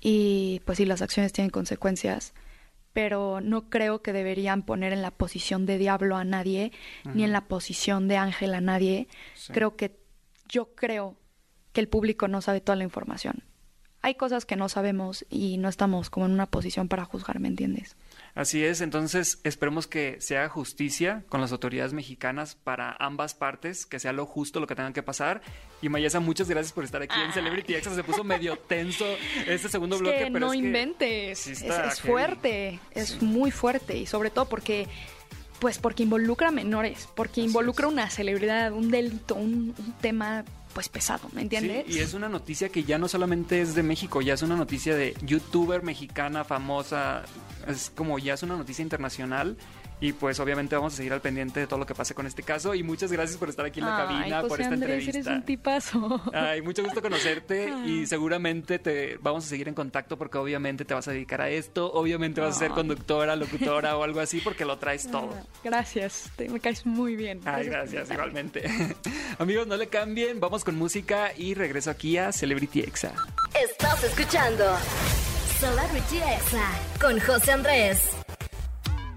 Y 0.00 0.60
pues 0.64 0.78
sí, 0.78 0.84
las 0.84 1.02
acciones 1.02 1.32
tienen 1.32 1.50
consecuencias, 1.50 2.32
pero 2.92 3.40
no 3.40 3.70
creo 3.70 4.02
que 4.02 4.12
deberían 4.12 4.62
poner 4.62 4.92
en 4.92 5.02
la 5.02 5.10
posición 5.10 5.66
de 5.66 5.78
diablo 5.78 6.16
a 6.16 6.24
nadie, 6.24 6.72
ni 7.14 7.24
en 7.24 7.32
la 7.32 7.48
posición 7.48 8.08
de 8.08 8.16
ángel 8.16 8.54
a 8.54 8.60
nadie. 8.60 9.08
Sí. 9.34 9.52
Creo 9.52 9.76
que 9.76 9.98
yo 10.48 10.74
creo 10.74 11.16
que 11.72 11.80
el 11.80 11.88
público 11.88 12.28
no 12.28 12.42
sabe 12.42 12.60
toda 12.60 12.76
la 12.76 12.84
información. 12.84 13.44
Hay 14.04 14.16
cosas 14.16 14.44
que 14.44 14.56
no 14.56 14.68
sabemos 14.68 15.24
y 15.30 15.58
no 15.58 15.68
estamos 15.68 16.10
como 16.10 16.26
en 16.26 16.32
una 16.32 16.46
posición 16.46 16.88
para 16.88 17.04
juzgar, 17.04 17.38
¿me 17.38 17.46
entiendes? 17.48 17.96
Así 18.34 18.64
es, 18.64 18.80
entonces 18.80 19.38
esperemos 19.44 19.86
que 19.86 20.16
se 20.20 20.36
haga 20.36 20.48
justicia 20.48 21.22
con 21.28 21.40
las 21.40 21.52
autoridades 21.52 21.92
mexicanas 21.92 22.56
para 22.56 22.96
ambas 22.98 23.34
partes, 23.34 23.86
que 23.86 24.00
sea 24.00 24.12
lo 24.12 24.26
justo 24.26 24.58
lo 24.58 24.66
que 24.66 24.74
tengan 24.74 24.92
que 24.92 25.02
pasar. 25.04 25.40
Y 25.82 25.88
Mayesa, 25.88 26.18
muchas 26.20 26.48
gracias 26.48 26.72
por 26.72 26.82
estar 26.84 27.00
aquí 27.02 27.14
en 27.24 27.32
Celebrity 27.32 27.74
Extra. 27.74 27.94
Se 27.94 28.02
puso 28.02 28.24
medio 28.24 28.56
tenso 28.68 29.04
este 29.46 29.68
segundo 29.68 29.96
Es 29.96 30.02
bloque, 30.02 30.18
que 30.18 30.26
pero 30.32 30.40
no 30.40 30.52
es 30.52 30.60
que 30.60 30.66
inventes. 30.66 31.38
sí 31.38 31.52
es, 31.52 31.62
está 31.62 31.86
es 31.88 32.00
heavy. 32.00 32.08
fuerte, 32.08 32.80
es 32.92 33.22
muy 33.22 33.50
fuerte 33.52 33.96
y 33.98 34.06
sobre 34.06 34.30
todo 34.30 34.46
porque, 34.48 34.88
pues, 35.60 35.78
porque 35.78 36.02
involucra 36.02 36.48
a 36.48 36.52
menores, 36.52 37.08
porque 37.14 37.40
involucra 37.40 37.86
una 37.86 38.10
celebridad, 38.10 38.72
un 38.72 38.90
delito, 38.90 39.34
un, 39.36 39.74
un 39.78 39.94
tema, 40.00 40.44
pues, 40.72 40.88
pesado, 40.88 41.28
¿me 41.32 41.42
entiendes? 41.42 41.84
Sí, 41.86 41.94
y 41.94 41.98
es 41.98 42.14
una 42.14 42.28
noticia 42.28 42.68
que 42.68 42.84
ya 42.84 42.98
no 42.98 43.08
solamente 43.08 43.60
es 43.60 43.74
de 43.74 43.82
México, 43.82 44.20
ya 44.20 44.34
es 44.34 44.42
una 44.42 44.56
noticia 44.56 44.94
de 44.94 45.14
youtuber 45.22 45.82
mexicana 45.82 46.44
famosa, 46.44 47.24
es 47.66 47.92
como 47.94 48.18
ya 48.18 48.34
es 48.34 48.42
una 48.42 48.56
noticia 48.56 48.82
internacional. 48.82 49.56
Y 50.02 50.12
pues 50.12 50.40
obviamente 50.40 50.74
vamos 50.74 50.94
a 50.94 50.96
seguir 50.96 51.12
al 51.12 51.20
pendiente 51.20 51.60
de 51.60 51.66
todo 51.68 51.78
lo 51.78 51.86
que 51.86 51.94
pase 51.94 52.12
con 52.12 52.26
este 52.26 52.42
caso. 52.42 52.74
Y 52.74 52.82
muchas 52.82 53.12
gracias 53.12 53.38
por 53.38 53.48
estar 53.48 53.64
aquí 53.64 53.78
en 53.78 53.86
la 53.86 53.96
Ay, 54.08 54.16
cabina, 54.18 54.40
por 54.40 54.50
José 54.50 54.62
esta 54.62 54.74
Andrés, 54.74 54.98
entrevista. 55.06 55.30
eres 55.30 55.38
un 55.40 55.46
tipazo. 55.46 56.22
Ay, 56.34 56.60
mucho 56.60 56.82
gusto 56.82 57.00
conocerte 57.00 57.68
Ah. 57.72 57.86
y 57.86 58.04
seguramente 58.06 58.80
te 58.80 59.16
vamos 59.22 59.44
a 59.44 59.48
seguir 59.48 59.68
en 59.68 59.74
contacto 59.74 60.18
porque 60.18 60.38
obviamente 60.38 60.84
te 60.84 60.92
vas 60.92 61.06
a 61.06 61.12
dedicar 61.12 61.40
a 61.40 61.48
esto, 61.50 61.92
obviamente 61.92 62.40
vas 62.40 62.56
a 62.56 62.58
ser 62.58 62.72
conductora, 62.72 63.36
locutora 63.36 63.96
o 63.96 64.02
algo 64.02 64.18
así 64.18 64.40
porque 64.40 64.64
lo 64.64 64.76
traes 64.78 65.08
todo. 65.08 65.32
Ah, 65.38 65.42
Gracias, 65.62 66.30
te, 66.34 66.48
me 66.48 66.58
caes 66.58 66.84
muy 66.84 67.14
bien. 67.14 67.40
Ay, 67.44 67.66
gracias, 67.66 68.10
invitarme. 68.10 68.14
igualmente. 68.14 68.94
Amigos, 69.38 69.68
no 69.68 69.76
le 69.76 69.86
cambien, 69.86 70.40
vamos 70.40 70.64
con 70.64 70.74
música 70.76 71.30
y 71.36 71.54
regreso 71.54 71.90
aquí 71.92 72.18
a 72.18 72.32
Celebrity 72.32 72.80
Exa. 72.80 73.12
Estás 73.54 74.02
escuchando 74.02 74.64
Celebrity 75.60 76.16
Exa 76.18 76.70
con 77.00 77.20
José 77.20 77.52
Andrés. 77.52 78.00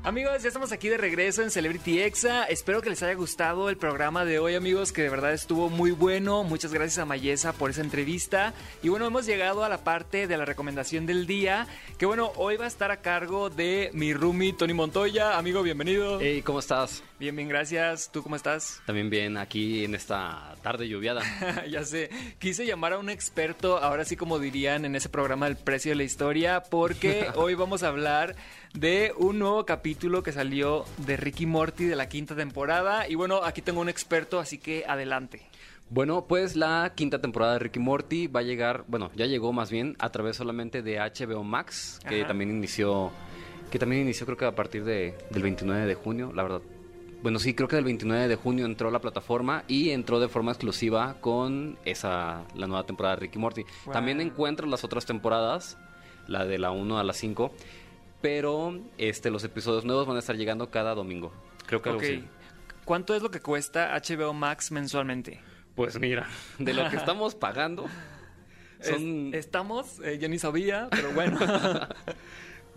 Amigos, 0.06 0.44
ya 0.44 0.50
estamos 0.50 0.72
aquí 0.72 0.88
de 0.88 0.98
regreso 0.98 1.42
en 1.42 1.50
Celebrity 1.50 2.00
Exa. 2.00 2.44
Espero 2.44 2.80
que 2.84 2.92
les 2.92 3.02
haya 3.02 3.16
gustado 3.16 3.72
el 3.72 3.78
programa 3.78 4.24
de 4.24 4.38
hoy, 4.38 4.54
amigos, 4.54 4.92
que 4.92 5.02
de 5.02 5.10
verdad 5.10 5.34
estuvo 5.34 5.68
muy 5.68 5.90
bueno. 5.90 6.44
Muchas 6.44 6.72
gracias 6.72 7.00
a 7.00 7.06
Mayesa 7.06 7.54
por 7.54 7.72
esa 7.72 7.82
entrevista. 7.82 8.54
Y 8.84 8.90
bueno, 8.90 9.08
hemos 9.08 9.26
llegado 9.26 9.64
a 9.64 9.70
la 9.70 9.84
parte 9.84 10.28
de 10.28 10.38
la 10.38 10.46
recomendación 10.46 11.08
del 11.08 11.26
día, 11.26 11.66
que 11.98 12.06
bueno, 12.06 12.32
hoy 12.36 12.56
va 12.56 12.66
a 12.66 12.68
estar 12.68 12.92
a 12.92 13.02
cargo 13.02 13.50
de 13.50 13.90
mi 13.94 14.14
roomie 14.14 14.54
Tony 14.54 14.76
Montoya. 14.76 15.40
Amigo, 15.40 15.64
bienvenido. 15.64 16.20
Hey, 16.22 16.44
¿cómo 16.44 16.60
estás? 16.60 17.02
Bien, 17.18 17.36
bien, 17.36 17.50
gracias. 17.50 18.12
¿Tú 18.12 18.22
cómo 18.22 18.36
estás? 18.36 18.82
También 18.86 19.10
bien 19.10 19.38
aquí 19.38 19.86
en 19.86 19.96
esta 19.96 20.56
tarde 20.62 20.88
lluviada. 20.88 21.24
ya 21.68 21.84
sé, 21.84 22.12
quise 22.38 22.68
llamar 22.68 22.94
a 22.94 23.00
un 23.00 23.10
experto, 23.10 23.80
ahora 23.80 24.06
sí 24.06 24.16
como 24.16 24.38
dirían 24.38 24.86
en 24.86 24.96
ese 24.96 25.10
programa 25.10 25.48
El 25.48 25.56
precio 25.56 25.94
de 25.94 25.96
la 25.96 26.04
historia, 26.04 26.62
porque 26.62 27.30
hoy 27.36 27.56
vamos 27.56 27.82
a 27.82 27.88
hablar 27.88 28.36
de 28.74 29.14
un 29.18 29.40
nuevo 29.40 29.66
capítulo 29.66 30.24
que 30.24 30.32
salió 30.32 30.86
de 30.98 31.18
Ricky 31.18 31.46
Morty 31.46 31.86
de 31.86 31.96
la 31.96 32.10
quinta 32.10 32.36
temporada. 32.36 33.08
Y 33.08 33.16
bueno, 33.16 33.44
aquí 33.44 33.62
tengo 33.62 33.82
un 33.82 33.90
experto, 33.90 34.40
así 34.40 34.58
que 34.58 34.84
adelante. 34.88 35.42
Bueno, 35.90 36.26
pues 36.28 36.56
la 36.56 36.94
quinta 36.96 37.22
temporada 37.22 37.54
de 37.54 37.60
Ricky 37.60 37.80
Morty 37.80 38.28
va 38.28 38.40
a 38.40 38.44
llegar, 38.44 38.86
bueno, 38.88 39.12
ya 39.16 39.28
llegó 39.28 39.54
más 39.54 39.70
bien 39.70 39.96
a 40.00 40.10
través 40.12 40.36
solamente 40.36 40.82
de 40.82 40.98
HBO 40.98 41.44
Max, 41.44 42.00
que 42.08 42.22
Ajá. 42.22 42.30
también 42.30 42.50
inició, 42.50 43.12
que 43.70 43.78
también 43.78 44.02
inició 44.02 44.26
creo 44.26 44.38
que 44.38 44.46
a 44.46 44.56
partir 44.56 44.84
de, 44.84 45.16
del 45.30 45.44
29 45.44 45.86
de 45.86 45.96
junio, 45.96 46.32
la 46.34 46.42
verdad. 46.42 46.62
Bueno, 47.22 47.40
sí, 47.40 47.54
creo 47.54 47.68
que 47.68 47.76
del 47.76 47.86
29 47.86 48.28
de 48.28 48.36
junio 48.36 48.66
entró 48.66 48.90
la 48.92 49.00
plataforma 49.00 49.64
y 49.68 49.92
entró 49.92 50.20
de 50.20 50.28
forma 50.28 50.52
exclusiva 50.52 51.18
con 51.22 51.78
esa, 51.86 52.44
la 52.56 52.68
nueva 52.68 52.86
temporada 52.86 53.16
de 53.16 53.22
Ricky 53.22 53.40
Morty. 53.40 53.64
Wow. 53.86 53.94
También 53.94 54.22
encuentro 54.22 54.68
las 54.68 54.84
otras 54.84 55.06
temporadas, 55.06 55.78
la 56.28 56.46
de 56.46 56.58
la 56.58 56.72
1 56.72 57.00
a 57.00 57.04
la 57.04 57.14
5, 57.14 57.52
pero 58.26 58.80
este, 58.98 59.30
los 59.30 59.44
episodios 59.44 59.86
nuevos 59.86 60.08
van 60.08 60.16
a 60.16 60.20
estar 60.20 60.36
llegando 60.36 60.72
cada 60.72 60.96
domingo. 60.96 61.32
Creo 61.68 61.84
que 61.84 61.90
algo 61.90 62.00
Ok. 62.00 62.06
así. 62.06 62.24
¿Cuánto 62.84 63.14
es 63.16 63.22
lo 63.22 63.30
que 63.30 63.40
cuesta 63.40 63.94
HBO 63.96 64.34
Max 64.34 64.72
mensualmente? 64.72 65.42
Pues 65.76 66.00
mira, 66.00 66.28
de 66.58 66.74
lo 66.74 66.90
que 66.90 66.96
estamos 66.96 67.36
pagando, 67.36 67.86
Es- 68.80 68.96
estamos, 69.36 70.00
eh, 70.04 70.18
yo 70.20 70.28
ni 70.28 70.40
sabía, 70.40 70.88
pero 70.90 71.12
bueno. 71.12 71.38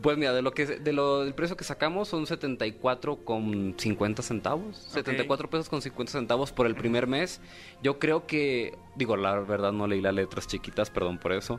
Pues 0.00 0.16
mira, 0.16 0.32
de 0.32 0.42
lo 0.42 0.52
que 0.52 0.64
de 0.64 0.92
lo 0.92 1.24
del 1.24 1.34
precio 1.34 1.56
que 1.56 1.64
sacamos 1.64 2.06
son 2.06 2.24
74 2.24 3.24
con 3.24 3.74
50 3.76 4.22
centavos, 4.22 4.76
74 4.76 5.50
pesos 5.50 5.68
con 5.68 5.82
50 5.82 6.12
centavos 6.12 6.52
por 6.52 6.66
el 6.68 6.76
primer 6.76 7.08
mes. 7.08 7.40
Yo 7.82 7.98
creo 7.98 8.24
que 8.24 8.78
digo, 8.94 9.16
la 9.16 9.40
verdad 9.40 9.72
no 9.72 9.88
leí 9.88 10.00
las 10.00 10.14
letras 10.14 10.46
chiquitas, 10.46 10.88
perdón 10.90 11.18
por 11.18 11.32
eso, 11.32 11.58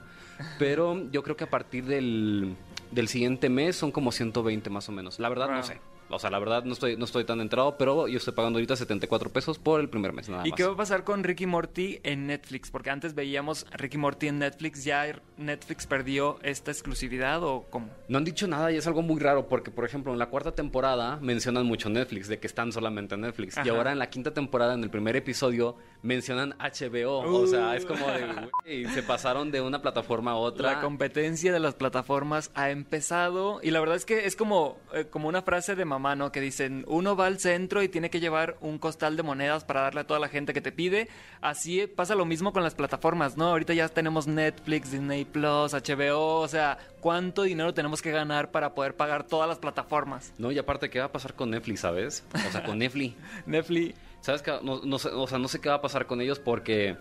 pero 0.58 1.10
yo 1.12 1.22
creo 1.22 1.36
que 1.36 1.44
a 1.44 1.50
partir 1.50 1.84
del 1.84 2.56
del 2.92 3.08
siguiente 3.08 3.50
mes 3.50 3.76
son 3.76 3.92
como 3.92 4.12
120 4.12 4.70
más 4.70 4.90
o 4.90 4.92
menos. 4.92 5.20
La 5.20 5.30
verdad 5.30 5.50
no 5.50 5.64
sé. 5.64 5.80
O 6.10 6.20
sea, 6.20 6.30
la 6.30 6.40
verdad 6.40 6.64
no 6.64 6.74
estoy 6.74 6.98
no 6.98 7.06
estoy 7.06 7.24
tan 7.24 7.42
entrado, 7.42 7.78
pero 7.78 8.08
yo 8.08 8.18
estoy 8.18 8.34
pagando 8.34 8.58
ahorita 8.58 8.76
74 8.76 9.30
pesos 9.32 9.60
por 9.60 9.80
el 9.80 9.90
primer 9.90 10.14
mes 10.14 10.30
nada 10.30 10.46
¿Y 10.46 10.52
más. 10.52 10.58
qué 10.58 10.64
va 10.64 10.74
a 10.74 10.78
pasar 10.78 11.04
con 11.04 11.24
Ricky 11.24 11.46
Morty 11.46 12.00
en 12.04 12.28
Netflix? 12.28 12.72
Porque 12.72 12.90
antes 12.90 13.16
veíamos 13.16 13.66
Ricky 13.72 13.98
Morty 13.98 14.28
en 14.28 14.40
Netflix, 14.40 14.84
¿ya 14.84 15.06
Netflix 15.38 15.88
perdió 15.88 16.40
esta 16.42 16.72
exclusividad 16.72 17.44
o 17.44 17.66
cómo? 17.70 17.90
No 18.08 18.18
han 18.18 18.26
dicho 18.26 18.48
nada 18.48 18.72
y 18.72 18.78
es 18.78 18.88
algo 18.88 19.02
muy 19.02 19.20
raro 19.20 19.48
porque, 19.48 19.72
por 19.72 19.86
ejemplo, 19.86 20.12
en 20.14 20.20
la 20.20 20.28
cuarta 20.28 20.54
temporada 20.54 21.18
mencionan 21.22 21.66
mucho 21.66 21.90
Netflix, 21.90 22.28
de 22.28 22.40
que 22.40 22.48
están 22.48 22.72
solamente 22.72 23.16
en 23.16 23.22
Netflix. 23.22 23.56
Y 23.64 23.70
ahora 23.70 23.92
en 23.92 24.00
la 24.00 24.10
quinta 24.10 24.34
temporada, 24.34 24.74
en 24.74 24.84
el 24.84 24.90
primer 24.90 25.16
episodio, 25.16 25.76
mencionan 26.02 26.56
HBO. 26.60 27.20
O 27.20 27.48
sea, 27.48 27.76
es 27.76 27.86
como 27.86 28.08
de, 28.08 28.50
güey, 28.64 28.86
se 28.88 29.04
pasaron 29.04 29.52
de 29.52 29.62
una 29.62 29.82
plataforma 29.82 30.32
a 30.32 30.36
otra. 30.36 30.74
La 30.74 30.82
competencia 30.82 31.52
de 31.54 31.60
las 31.60 31.76
plataformas 31.76 32.52
ha 32.56 32.70
empezado 32.70 33.60
y 33.62 33.72
la 33.72 33.80
verdad 33.80 33.96
es 33.96 34.06
que 34.06 34.26
es 34.26 34.36
como, 34.36 34.78
eh, 34.94 35.06
como 35.10 35.28
una 35.28 35.42
frase 35.42 35.76
de 35.76 35.86
mamá, 35.86 35.99
¿no? 36.00 36.32
Que 36.32 36.42
dicen, 36.42 36.86
uno 36.88 37.16
va 37.16 37.28
al 37.28 37.40
centro 37.40 37.84
y 37.84 37.90
tiene 37.90 38.10
que 38.10 38.20
llevar 38.20 38.58
un 38.62 38.80
costal 38.80 39.18
de 39.18 39.24
monedas 39.24 39.66
para 39.66 39.82
darle 39.82 40.02
a 40.02 40.08
toda 40.08 40.20
la 40.20 40.30
gente 40.30 40.54
que 40.54 40.62
te 40.62 40.72
pide. 40.72 41.10
Así 41.42 41.86
pasa 41.88 42.16
lo 42.16 42.26
mismo 42.26 42.54
con 42.54 42.64
las 42.64 42.76
plataformas, 42.76 43.38
¿no? 43.38 43.46
Ahorita 43.48 43.74
ya 43.74 43.90
tenemos 43.90 44.28
Netflix, 44.28 44.92
Disney 44.92 45.26
Plus, 45.26 45.74
HBO, 45.74 46.40
o 46.40 46.48
sea, 46.48 46.78
¿cuánto 47.02 47.44
dinero 47.44 47.74
tenemos 47.74 48.02
que 48.02 48.12
ganar 48.12 48.52
para 48.52 48.74
poder 48.74 48.96
pagar 48.96 49.26
todas 49.26 49.48
las 49.48 49.60
plataformas? 49.60 50.34
No, 50.38 50.52
y 50.52 50.58
aparte, 50.58 50.90
¿qué 50.90 51.00
va 51.00 51.06
a 51.06 51.12
pasar 51.12 51.34
con 51.34 51.52
Netflix, 51.52 51.82
sabes? 51.82 52.24
O 52.48 52.52
sea, 52.52 52.64
con 52.64 52.78
Netflix. 52.80 53.16
Netflix. 53.46 53.96
¿Sabes 54.22 54.42
qué? 54.42 54.54
No, 54.64 54.82
o 54.84 55.28
sea, 55.28 55.40
no 55.40 55.48
sé 55.48 55.62
qué 55.62 55.70
va 55.70 55.76
a 55.76 55.82
pasar 55.82 56.06
con 56.06 56.22
ellos 56.22 56.40
porque, 56.40 56.98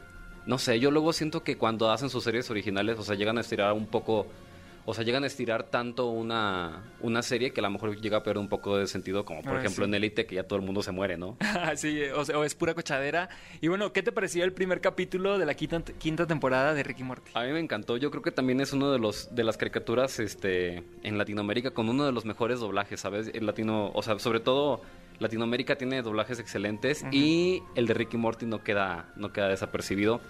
no 0.47 0.59
sé, 0.59 0.79
yo 0.81 0.91
luego 0.91 1.13
siento 1.13 1.43
que 1.43 1.57
cuando 1.57 1.91
hacen 1.91 2.11
sus 2.11 2.25
series 2.25 2.51
originales, 2.51 2.99
o 2.99 3.03
sea, 3.03 3.17
llegan 3.17 3.39
a 3.39 3.41
estirar 3.41 3.73
un 3.73 3.87
poco, 3.87 4.27
o 4.91 4.95
sea, 4.95 5.05
llegan 5.05 5.23
a 5.23 5.27
estirar 5.27 5.65
tanto 5.65 6.07
una, 6.07 6.83
una 7.03 7.21
serie 7.23 7.53
que 7.53 7.61
a 7.61 7.63
lo 7.63 7.69
mejor 7.71 8.01
llega 8.01 8.17
a 8.17 8.23
perder 8.23 8.39
un 8.39 8.49
poco 8.49 8.79
de 8.79 8.87
sentido, 8.87 9.27
como 9.27 9.43
por 9.43 9.57
Ah, 9.57 9.61
ejemplo 9.61 9.85
sí. 9.85 9.89
en 9.91 9.95
Elite, 9.95 10.25
que 10.25 10.37
ya 10.37 10.45
todo 10.45 10.59
el 10.59 10.65
mundo 10.65 10.83
se 10.83 10.93
muere, 10.93 11.19
¿no? 11.19 11.37
sí, 11.77 12.01
o, 12.15 12.25
sea, 12.25 12.39
o 12.39 12.45
es 12.45 12.55
pura 12.55 12.73
cochadera. 12.73 13.29
Y 13.61 13.69
bueno, 13.69 13.93
¿qué 13.93 14.03
te 14.03 14.13
pareció 14.13 14.45
el 14.45 14.55
primer 14.55 14.81
capítulo 14.81 15.37
de 15.37 15.45
la 15.45 15.53
quinta, 15.53 15.83
quinta 15.99 16.27
temporada 16.27 16.73
de 16.73 16.83
Ricky 16.85 17.03
Morty? 17.05 17.33
A 17.35 17.43
mí 17.45 17.53
me 17.53 17.61
encantó. 17.61 17.99
Yo 17.99 18.11
creo 18.11 18.23
que 18.23 18.31
también 18.33 18.61
es 18.63 18.73
uno 18.73 18.91
de 18.91 18.99
los 18.99 19.35
de 19.35 19.45
las 19.45 19.59
caricaturas 19.59 20.19
este 20.21 20.83
en 21.03 21.19
Latinoamérica 21.19 21.73
con 21.73 21.91
uno 21.91 22.07
de 22.07 22.13
los 22.13 22.25
mejores 22.25 22.61
doblajes, 22.61 22.99
¿sabes? 23.01 23.31
El 23.35 23.45
latino, 23.45 23.91
o 23.95 24.03
sea, 24.03 24.19
sobre 24.19 24.41
todo 24.41 24.81
Latinoamérica 25.19 25.77
tiene 25.77 26.01
doblajes 26.01 26.39
excelentes 26.39 27.05
y 27.13 27.63
el 27.75 27.87
de 27.87 27.95
Ricky 27.95 28.17
Morty 28.17 28.47
no 28.47 28.63
queda, 28.65 29.13
no 29.17 29.33
queda 29.35 29.49
desapercibido. 29.49 30.21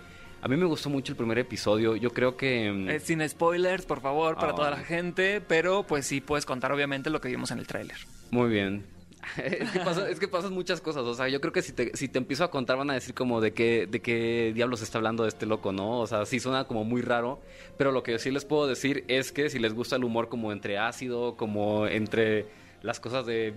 A 0.40 0.48
mí 0.48 0.56
me 0.56 0.66
gustó 0.66 0.88
mucho 0.88 1.12
el 1.12 1.16
primer 1.16 1.38
episodio. 1.38 1.96
Yo 1.96 2.10
creo 2.10 2.36
que. 2.36 2.70
mm, 2.70 2.88
Eh, 2.90 3.00
sin 3.00 3.28
spoilers, 3.28 3.84
por 3.86 4.00
favor, 4.00 4.36
para 4.36 4.52
Ah. 4.52 4.54
toda 4.54 4.70
la 4.70 4.76
gente, 4.78 5.40
pero 5.40 5.82
pues 5.84 6.06
sí 6.06 6.20
puedes 6.20 6.46
contar 6.46 6.70
obviamente 6.72 7.10
lo 7.10 7.20
que 7.20 7.28
vimos 7.28 7.50
en 7.50 7.58
el 7.58 7.66
tráiler. 7.66 7.96
Muy 8.30 8.48
bien. 8.48 8.86
es, 9.36 9.70
que 9.72 9.80
pasa- 9.80 10.08
es 10.08 10.20
que 10.20 10.28
pasan 10.28 10.52
muchas 10.54 10.80
cosas. 10.80 11.02
O 11.02 11.12
sea, 11.14 11.28
yo 11.28 11.40
creo 11.40 11.52
que 11.52 11.60
si 11.60 11.72
te, 11.72 11.94
si 11.96 12.06
te 12.08 12.18
empiezo 12.18 12.44
a 12.44 12.50
contar 12.52 12.76
van 12.76 12.88
a 12.90 12.94
decir 12.94 13.14
como 13.14 13.40
de 13.40 13.52
qué, 13.52 13.88
de 13.90 14.00
qué 14.00 14.52
diablos 14.54 14.80
está 14.80 14.98
hablando 14.98 15.26
este 15.26 15.44
loco, 15.44 15.72
¿no? 15.72 15.98
O 15.98 16.06
sea, 16.06 16.24
sí 16.24 16.38
suena 16.38 16.64
como 16.64 16.84
muy 16.84 17.02
raro. 17.02 17.40
Pero 17.76 17.90
lo 17.90 18.04
que 18.04 18.18
sí 18.20 18.30
les 18.30 18.44
puedo 18.44 18.68
decir 18.68 19.04
es 19.08 19.32
que 19.32 19.50
si 19.50 19.58
les 19.58 19.74
gusta 19.74 19.96
el 19.96 20.04
humor 20.04 20.28
como 20.28 20.52
entre 20.52 20.78
ácido, 20.78 21.36
como 21.36 21.86
entre 21.88 22.46
las 22.82 23.00
cosas 23.00 23.26
de... 23.26 23.54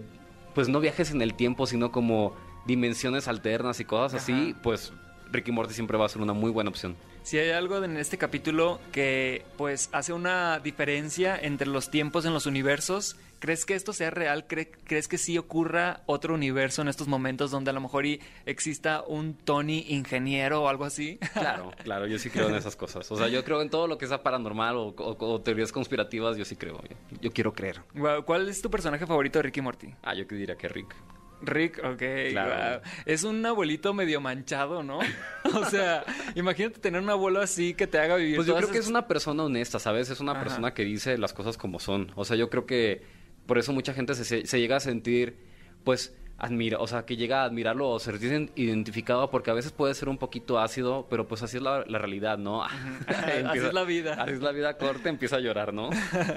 Pues 0.56 0.67
no 0.67 0.80
viajes 0.80 1.12
en 1.12 1.22
el 1.22 1.36
tiempo, 1.36 1.67
sino 1.67 1.91
como 1.91 2.36
dimensiones 2.65 3.28
alternas 3.28 3.80
y 3.80 3.86
cosas 3.86 4.22
así, 4.24 4.54
pues 4.63 4.91
Ricky 5.32 5.52
Morty 5.52 5.74
siempre 5.74 5.98
va 5.98 6.06
a 6.06 6.10
ser 6.10 6.22
una 6.22 6.34
muy 6.34 6.52
buena 6.52 6.70
opción. 6.70 6.96
Si 7.24 7.38
hay 7.38 7.52
algo 7.52 7.84
en 7.84 7.98
este 7.98 8.17
capítulo 8.17 8.80
que 8.91 9.44
pues 9.58 9.89
hace 9.91 10.12
una 10.13 10.60
diferencia 10.60 11.38
entre 11.39 11.67
los 11.67 11.89
tiempos 11.91 12.26
en 12.26 12.34
los 12.34 12.46
universos, 12.48 13.15
¿crees 13.39 13.65
que 13.65 13.76
esto 13.76 13.94
sea 13.94 14.10
real? 14.10 14.48
¿Cre- 14.48 14.70
¿Crees 14.86 15.08
que 15.08 15.17
sí 15.20 15.38
ocurra 15.38 16.02
otro 16.08 16.34
universo 16.34 16.82
en 16.82 16.88
estos 16.88 17.08
momentos 17.08 17.52
donde 17.52 17.70
a 17.70 17.74
lo 17.74 17.80
mejor 17.82 18.06
y 18.08 18.20
exista 18.46 19.04
un 19.08 19.36
Tony 19.36 19.86
ingeniero 19.89 20.63
o 20.63 20.67
algo 20.67 20.84
así? 20.86 21.20
Claro, 21.34 21.72
claro, 21.84 22.08
yo 22.08 22.17
sí 22.20 22.30
creo 22.30 22.50
en 22.50 22.56
esas 22.56 22.76
cosas. 22.76 23.10
O 23.12 23.15
sea, 23.15 23.28
yo 23.28 23.44
creo 23.44 23.62
en 23.62 23.70
todo 23.70 23.88
lo 23.88 23.98
que 23.98 24.08
sea 24.08 24.24
paranormal 24.24 24.76
o, 24.78 24.88
o- 24.98 25.17
o 25.34 25.41
teorías 25.41 25.72
conspirativas, 25.72 26.38
yo 26.38 26.46
sí 26.46 26.56
creo. 26.56 26.82
Yo, 27.12 27.17
yo 27.22 27.32
quiero 27.32 27.54
creer. 27.54 27.82
¿Cuál 28.26 28.50
es 28.50 28.62
tu 28.62 28.70
personaje 28.72 29.06
favorito 29.06 29.39
de 29.39 29.44
Ricky 29.44 29.62
Morty? 29.62 29.94
Ah, 30.04 30.13
yo 30.15 30.28
que 30.28 30.36
diría 30.36 30.56
que 30.56 30.67
Rick. 30.67 30.96
Rick, 31.41 31.80
ok. 31.84 32.01
Claro. 32.32 32.82
Es 33.06 33.23
un 33.23 33.45
abuelito 33.45 33.93
medio 33.93 34.21
manchado, 34.21 34.84
¿no? 34.84 34.99
o 35.56 35.65
sea, 35.69 36.04
imagínate 36.36 36.80
tener 36.80 37.01
un 37.01 37.10
abuelo 37.10 37.41
así 37.41 37.73
que 37.73 37.88
te 37.88 37.97
haga 37.99 38.15
vivir 38.15 38.36
Pues 38.36 38.47
yo 38.47 38.56
creo 38.56 38.69
que 38.71 38.77
es 38.77 38.88
una 38.88 39.08
persona 39.08 39.43
honesta, 39.43 39.80
¿sabes? 39.80 40.10
Es 40.10 40.19
una 40.19 40.34
Ajá. 40.34 40.41
persona 40.43 40.73
que 40.73 40.84
dice 40.84 41.17
las 41.17 41.34
cosas 41.34 41.58
como 41.58 41.80
son. 41.80 42.12
O 42.15 42.25
sea, 42.25 42.36
yo 42.38 42.49
creo 42.49 42.65
que 42.65 43.01
por 43.45 43.58
eso 43.58 43.73
mucha 43.73 43.93
gente 43.93 44.13
se- 44.15 44.45
se 44.45 44.60
llega 44.60 44.75
a 44.75 44.80
sentir, 44.80 45.36
pues, 45.84 46.15
admira, 46.41 46.80
o 46.80 46.88
sea, 46.88 47.06
que 47.06 47.15
llega 47.15 47.43
a 47.43 47.45
admirarlo 47.45 47.88
o 47.88 47.99
sentirse 47.99 48.49
identificado 48.56 49.30
porque 49.30 49.51
a 49.51 49.54
veces 49.54 49.71
puede 49.71 49.93
ser 49.93 50.10
un 50.10 50.17
poquito 50.17 50.60
ácido, 50.60 51.06
pero 51.08 51.27
pues 51.27 51.43
así 51.43 51.58
es 51.58 51.63
la, 51.63 51.86
la 51.88 51.99
realidad, 51.99 52.39
¿no? 52.39 52.63
Así 53.08 53.60
es 53.60 53.73
la 53.73 53.84
vida. 53.84 54.13
Así 54.13 54.34
es 54.34 54.41
la 54.41 54.51
vida 54.51 54.75
corta, 54.77 55.10
empieza 55.10 55.36
a 55.36 55.39
llorar, 55.39 55.71
¿no? 55.73 55.91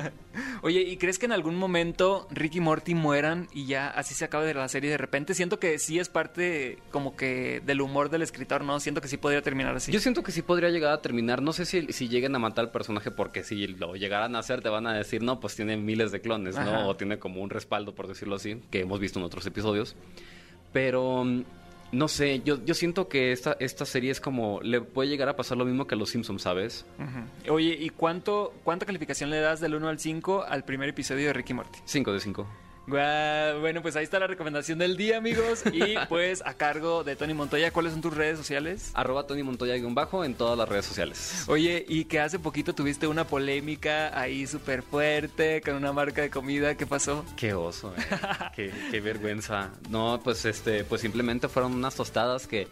Oye, 0.62 0.81
¿y 0.83 0.97
crees 0.97 1.19
que 1.19 1.27
en 1.27 1.33
algún 1.33 1.57
momento 1.57 2.27
Rick 2.31 2.57
y 2.57 2.61
Morty 2.61 2.95
mueran 2.95 3.49
y 3.53 3.67
ya 3.67 3.88
así 3.88 4.14
se 4.14 4.25
acabe 4.25 4.47
de 4.47 4.55
la 4.55 4.69
serie 4.69 4.90
de 4.90 4.99
repente? 4.99 5.35
Siento 5.35 5.59
que 5.59 5.79
sí 5.79 5.99
es 5.99 6.09
parte 6.09 6.79
como 6.90 7.17
que 7.17 7.62
del 7.64 7.81
humor 7.81 8.11
del 8.11 8.23
escritor, 8.23 8.62
¿no? 8.64 8.81
Siento 8.81 9.01
que 9.01 9.09
sí 9.09 9.17
podría 9.17 9.43
terminar 9.43 9.77
así. 9.77 9.93
Yo 9.93 10.01
siento 10.01 10.23
que 10.23 10.33
sí 10.33 10.43
podría 10.43 10.71
llegar 10.71 10.93
a 10.93 11.01
terminar. 11.01 11.43
No 11.43 11.53
sé 11.53 11.64
si, 11.64 11.93
si 11.93 12.09
lleguen 12.09 12.35
a 12.35 12.38
matar 12.38 12.67
al 12.67 12.71
personaje 12.71 13.11
porque 13.11 13.43
si 13.45 13.67
lo 13.67 13.95
llegaran 13.97 14.37
a 14.37 14.40
hacer 14.40 14.61
te 14.61 14.69
van 14.69 14.87
a 14.87 14.95
decir, 14.95 15.23
no, 15.23 15.40
pues 15.40 15.55
tiene 15.55 15.77
miles 15.77 16.12
de 16.12 16.21
clones, 16.21 16.57
¿no? 16.57 16.62
Ajá. 16.62 16.87
O 16.87 16.97
tiene 16.97 17.19
como 17.19 17.40
un 17.40 17.51
respaldo, 17.51 17.95
por 17.95 18.09
decirlo 18.09 18.37
así, 18.37 18.61
que 18.71 18.81
hemos 18.81 19.01
visto 19.01 19.19
en 19.19 19.25
otros 19.25 19.47
episodios. 19.47 19.94
Pero, 20.73 21.25
mm, 21.25 21.45
no 21.93 22.09
sé, 22.09 22.43
yo, 22.45 22.65
yo 22.65 22.75
siento 22.75 23.09
que 23.09 23.33
esta, 23.33 23.57
esta 23.61 23.87
serie 23.87 24.11
es 24.11 24.21
como, 24.21 24.61
le 24.63 24.81
puede 24.81 25.09
llegar 25.09 25.29
a 25.29 25.37
pasar 25.37 25.57
lo 25.57 25.65
mismo 25.65 25.87
que 25.87 25.95
a 25.95 25.99
los 25.99 26.11
Simpsons, 26.11 26.43
¿sabes? 26.43 26.85
Oye, 27.49 27.77
¿y 27.79 27.91
cuánto, 27.91 28.53
cuánta 28.65 28.85
calificación 28.85 29.31
le 29.31 29.39
das 29.39 29.61
del 29.61 29.75
1 29.75 29.89
al 29.89 29.99
5 29.99 30.45
al 30.49 30.65
primer 30.65 30.89
episodio 30.89 31.29
de 31.29 31.33
Rick 31.33 31.51
y 31.51 31.55
Morty? 31.55 31.79
5 31.85 32.13
de 32.13 32.21
5. 32.21 32.47
Bueno, 32.87 33.83
pues 33.83 33.97
ahí 33.97 34.05
está 34.05 34.18
la 34.18 34.27
recomendación 34.27 34.79
del 34.79 34.97
día, 34.97 35.18
amigos. 35.18 35.62
Y 35.73 35.94
pues 36.09 36.42
a 36.44 36.55
cargo 36.55 37.05
de 37.05 37.16
Tony 37.16 37.35
Montoya, 37.35 37.73
¿cuáles 37.73 37.92
son 37.92 38.03
tus 38.03 38.14
redes 38.14 38.38
sociales? 38.38 38.90
Arroba 38.94 39.27
Tony 39.27 39.42
Montoya 39.42 39.75
bajo 39.88 40.25
en 40.25 40.35
todas 40.35 40.59
las 40.59 40.68
redes 40.68 40.87
sociales. 40.87 41.44
Oye, 41.47 41.85
y 41.88 42.05
que 42.07 42.20
hace 42.20 42.38
poquito 42.38 42.75
tuviste 42.75 43.07
una 43.07 43.27
polémica 43.27 44.18
ahí 44.18 44.47
súper 44.47 44.83
fuerte 44.83 45.61
con 45.61 45.75
una 45.75 45.92
marca 45.92 46.23
de 46.23 46.31
comida, 46.31 46.77
¿qué 46.77 46.87
pasó? 46.87 47.25
Qué 47.37 47.55
oso, 47.55 47.94
eh. 47.97 48.03
qué, 48.57 48.73
qué 48.90 49.01
vergüenza. 49.01 49.70
No, 49.88 50.20
pues 50.23 50.44
este, 50.44 50.85
pues 50.85 51.01
simplemente 51.01 51.49
fueron 51.49 51.75
unas 51.75 51.94
tostadas 51.94 52.47
que, 52.47 52.68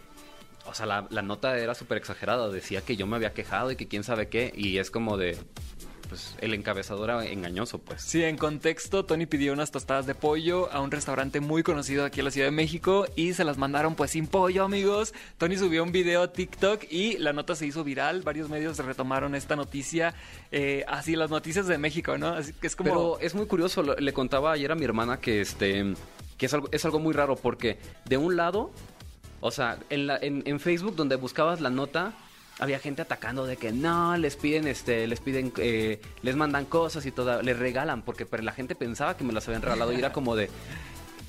o 0.66 0.75
sea, 0.75 0.87
la, 0.87 1.07
la 1.11 1.22
nota 1.22 1.59
era 1.59 1.75
súper 1.75 1.98
exagerada. 1.98 2.48
Decía 2.48 2.83
que 2.83 2.96
yo 2.96 3.07
me 3.07 3.16
había 3.16 3.33
quejado 3.33 3.70
y 3.70 3.77
que 3.77 3.88
quién 3.88 4.05
sabe 4.05 4.29
qué. 4.29 4.53
Y 4.55 4.79
es 4.79 4.90
como 4.90 5.16
de, 5.16 5.38
pues, 6.12 6.37
el 6.42 6.53
encabezador 6.53 7.09
era 7.09 7.25
engañoso, 7.25 7.79
pues. 7.79 8.03
Sí, 8.03 8.22
en 8.22 8.37
contexto, 8.37 9.07
Tony 9.07 9.25
pidió 9.25 9.55
unas 9.55 9.70
tostadas 9.70 10.05
de 10.05 10.14
pollo 10.14 10.70
a 10.70 10.83
un 10.83 10.90
restaurante 10.90 11.40
muy 11.40 11.62
conocido 11.62 12.05
aquí 12.05 12.20
en 12.20 12.27
la 12.27 12.31
Ciudad 12.31 12.48
de 12.48 12.51
México 12.51 13.07
y 13.16 13.33
se 13.33 13.44
las 13.44 13.57
mandaron 13.57 13.94
pues 13.94 14.11
sin 14.11 14.27
pollo, 14.27 14.64
amigos. 14.64 15.14
Tony 15.38 15.57
subió 15.57 15.83
un 15.83 15.90
video 15.90 16.20
a 16.20 16.31
TikTok 16.31 16.85
y 16.90 17.16
la 17.16 17.33
nota 17.33 17.55
se 17.55 17.64
hizo 17.64 17.83
viral. 17.83 18.20
Varios 18.20 18.51
medios 18.51 18.77
retomaron 18.77 19.35
esta 19.35 19.57
noticia, 19.57 20.12
eh, 20.51 20.85
así 20.87 21.16
las 21.16 21.31
noticias 21.31 21.66
de 21.66 21.79
México, 21.79 22.18
¿no? 22.18 22.29
Así 22.29 22.53
que 22.53 22.66
es 22.66 22.77
como... 22.77 22.90
Pero 22.90 23.18
es 23.20 23.35
muy 23.35 23.46
curioso, 23.46 23.83
le 23.83 24.12
contaba 24.12 24.53
ayer 24.53 24.70
a 24.70 24.75
mi 24.75 24.85
hermana 24.85 25.18
que 25.18 25.40
este 25.40 25.94
que 26.37 26.44
es 26.44 26.53
algo, 26.53 26.68
es 26.72 26.85
algo 26.85 26.98
muy 26.98 27.14
raro 27.14 27.37
porque 27.37 27.79
de 28.05 28.18
un 28.18 28.37
lado, 28.37 28.70
o 29.40 29.51
sea, 29.51 29.79
en, 29.88 30.07
la, 30.07 30.18
en, 30.18 30.42
en 30.44 30.61
Facebook 30.61 30.94
donde 30.94 31.16
buscabas 31.16 31.62
la 31.62 31.70
nota, 31.70 32.12
había 32.59 32.79
gente 32.79 33.03
atacando 33.03 33.47
de 33.47 33.57
que 33.57 33.73
no, 33.73 34.17
les 34.17 34.37
piden, 34.37 34.67
este, 34.67 35.07
les 35.07 35.21
piden, 35.21 35.53
eh, 35.59 36.01
les 36.23 36.37
mandan 36.37 36.65
cosas 36.65 37.05
y 37.07 37.12
todo, 37.12 37.43
les 37.43 37.59
regalan, 37.59 38.03
porque 38.03 38.27
pero 38.27 38.43
la 38.43 38.53
gente 38.53 38.75
pensaba 38.75 39.17
que 39.17 39.25
me 39.25 39.33
las 39.33 39.47
habían 39.49 39.62
regalado 39.62 39.93
y 39.93 39.97
era 39.97 40.12
como 40.12 40.37
de, 40.37 40.51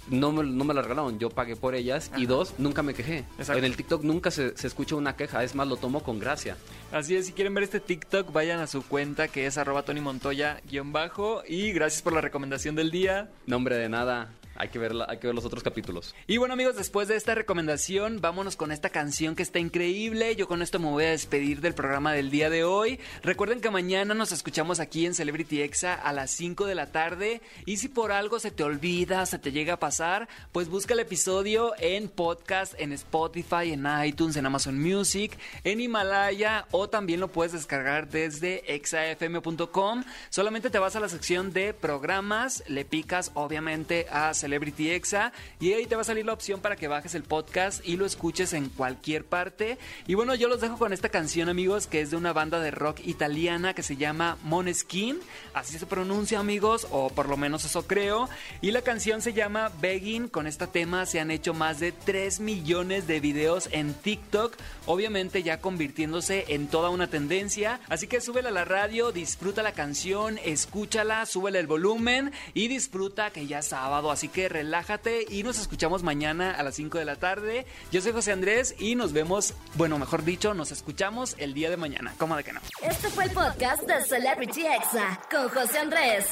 no 0.10 0.32
me, 0.32 0.44
no 0.44 0.64
me 0.64 0.74
las 0.74 0.84
regalaron, 0.84 1.20
yo 1.20 1.30
pagué 1.30 1.56
por 1.56 1.76
ellas 1.76 2.12
y 2.18 2.26
dos, 2.26 2.56
nunca 2.58 2.84
me 2.84 2.94
quejé. 2.94 3.20
Exacto. 3.38 3.58
En 3.58 3.66
el 3.66 3.76
TikTok 3.76 4.04
nunca 4.04 4.32
se, 4.32 4.56
se 4.58 4.68
escucha 4.68 4.96
una 4.96 5.16
queja, 5.16 5.44
es 5.44 5.56
más, 5.56 5.68
lo 5.68 5.78
tomo 5.78 6.04
con 6.04 6.20
gracia. 6.20 6.58
Así 6.92 7.16
es, 7.16 7.26
si 7.26 7.34
quieren 7.34 7.54
ver 7.54 7.64
este 7.64 7.80
TikTok, 7.80 8.32
vayan 8.32 8.60
a 8.60 8.68
su 8.68 8.84
cuenta 8.84 9.28
que 9.28 9.46
es 9.46 9.58
arroba 9.58 9.84
Tony 9.84 10.02
Montoya 10.02 10.62
guion 10.70 10.92
bajo. 10.92 11.44
Y 11.48 11.72
gracias 11.72 12.02
por 12.02 12.14
la 12.14 12.22
recomendación 12.22 12.76
del 12.76 12.92
día. 12.92 13.30
Nombre 13.48 13.78
de 13.78 13.90
nada, 13.90 14.30
hay 14.56 14.70
que, 14.70 14.80
ver 14.80 14.94
hay 15.08 15.18
que 15.18 15.28
ver 15.28 15.36
los 15.36 15.46
otros 15.46 15.64
capítulos. 15.64 16.16
Y 16.28 16.38
bueno 16.38 16.54
amigos, 16.54 16.76
después 16.76 17.08
de 17.08 17.16
esta 17.16 17.36
recomendación, 17.36 18.22
vámonos 18.22 18.56
con 18.56 18.72
esta 18.72 18.90
canción 18.90 19.36
que 19.36 19.44
está 19.44 19.60
increíble. 19.60 20.36
Yo 20.36 20.48
con 20.48 20.62
esto 20.62 20.80
me 20.80 20.90
voy 20.90 21.06
a 21.06 21.10
despedir 21.10 21.62
del 21.62 21.74
programa 21.74 22.14
del 22.14 22.30
día 22.30 22.50
de 22.50 22.64
hoy. 22.64 23.00
Recuerden 23.24 23.62
que 23.62 23.72
mañana 23.72 24.14
nos 24.14 24.32
escuchamos 24.32 24.80
aquí 24.80 25.06
en 25.06 25.16
Celebrity 25.16 25.62
Exa 25.62 25.94
a 25.94 26.14
las 26.14 26.32
5 26.32 26.66
de 26.66 26.76
la 26.76 26.92
tarde. 26.92 27.42
Y 27.66 27.78
si 27.78 27.88
por 27.88 28.12
algo 28.12 28.40
se 28.40 28.52
te 28.52 28.64
olvida, 28.64 29.26
se 29.26 29.40
te 29.40 29.52
llega 29.52 29.74
a 29.74 29.80
pasar, 29.80 30.28
pues 30.52 30.70
busca 30.70 30.94
el 30.94 31.00
episodio 31.00 31.74
en 31.80 32.10
podcast, 32.10 32.74
en 32.78 32.92
Spotify, 32.94 33.72
en 33.72 33.88
iTunes, 34.06 34.36
en 34.36 34.46
Amazon 34.46 34.80
Music, 34.80 35.38
en 35.64 35.82
Himalaya 35.82 36.68
o 36.72 36.90
también 36.90 37.20
lo 37.20 37.30
puedes 37.30 37.54
descargar 37.54 38.10
desde 38.10 38.76
exafm.com. 38.76 40.04
Solamente 40.30 40.70
te 40.70 40.80
vas 40.80 40.96
a 40.96 41.00
la 41.00 41.10
sección 41.10 41.54
de 41.54 41.74
programas, 41.74 42.64
le 42.68 42.86
picas 42.86 43.32
obviamente 43.34 44.08
a 44.12 44.34
Celebrity 44.44 44.92
Exa 44.92 45.32
y 45.62 45.72
ahí 45.72 45.86
te 45.86 45.96
va 45.96 46.02
a 46.02 46.06
salir 46.06 46.26
la 46.26 46.34
opción 46.34 46.60
para 46.60 46.76
que 46.76 46.90
bajes 46.90 47.16
el 47.16 47.24
podcast 47.24 47.86
y 47.88 47.96
lo 47.96 48.06
escuches 48.06 48.52
en 48.52 48.68
cualquier 48.68 49.24
parte. 49.24 49.78
Y 50.06 50.16
bueno, 50.16 50.36
yo 50.36 50.50
los 50.50 50.60
dejo 50.60 50.78
con 50.78 50.92
esta 50.92 51.08
canción, 51.08 51.48
amigos, 51.48 51.88
que 51.88 52.02
es 52.02 52.12
de 52.12 52.18
una 52.18 52.34
banda 52.34 52.60
de 52.60 52.72
rock 52.72 53.00
italiana 53.06 53.74
que 53.74 53.84
se 53.84 53.96
llama 53.96 54.38
Moneskin. 54.44 55.18
Así 55.54 55.80
se 55.80 55.86
pronuncia, 55.86 56.40
amigos, 56.40 56.88
o 56.92 57.10
por 57.10 57.30
lo 57.30 57.38
menos 57.38 57.64
eso 57.64 57.88
creo. 57.88 58.28
Y 58.62 58.72
la 58.72 58.82
canción 58.82 59.22
se 59.22 59.32
llama 59.32 59.72
Begging. 59.80 60.28
Con 60.28 60.46
este 60.46 60.68
tema 60.68 61.06
se 61.06 61.22
han 61.22 61.32
hecho 61.32 61.54
más 61.54 61.80
de 61.80 61.94
3 61.94 62.42
millones 62.42 63.08
de 63.08 63.22
videos 63.22 63.70
en 63.72 63.94
TikTok, 63.94 64.58
obviamente 64.88 65.42
ya 65.42 65.62
convirtiéndose 65.62 66.46
en 66.50 66.68
toda 66.68 66.90
una 66.90 67.08
tendencia. 67.08 67.80
Así 67.88 68.08
que 68.08 68.20
súbela 68.20 68.50
a 68.50 68.52
la 68.52 68.66
radio, 68.66 69.14
disfruta 69.14 69.64
la 69.64 69.72
canción, 69.72 70.38
escúchala, 70.44 71.26
súbele 71.26 71.60
el 71.60 71.68
volumen 71.68 72.32
y 72.54 72.68
disfruta 72.68 73.32
que 73.32 73.48
ya 73.48 73.60
es 73.60 73.68
sábado. 73.68 74.12
Así 74.12 74.28
que 74.34 74.50
relájate 74.50 75.26
y 75.30 75.44
nos 75.44 75.60
escuchamos 75.60 76.04
mañana 76.04 76.52
a 76.52 76.64
las 76.64 76.76
5 76.76 76.98
de 76.98 77.06
la 77.06 77.16
tarde. 77.16 77.66
Yo 77.92 78.02
soy 78.02 78.12
José 78.12 78.34
Andrés 78.34 78.76
y 78.80 78.96
nos 78.96 79.14
vemos, 79.14 79.54
bueno, 79.76 79.98
mejor 79.98 80.26
dicho, 80.26 80.54
nos 80.54 80.72
escuchamos 80.72 81.36
el 81.38 81.54
día 81.54 81.70
de 81.70 81.78
mañana. 81.78 82.14
¿Cómo 82.18 82.36
de 82.36 82.44
que 82.44 82.52
no? 82.52 82.60
Este 82.82 83.10
fue 83.10 83.26
el 83.26 83.32
podcast 83.32 83.84
de 83.84 84.04
Celebrity 84.04 84.66
Exa 84.66 85.22
con 85.32 85.48
José 85.50 85.80
Andrés. 85.80 86.26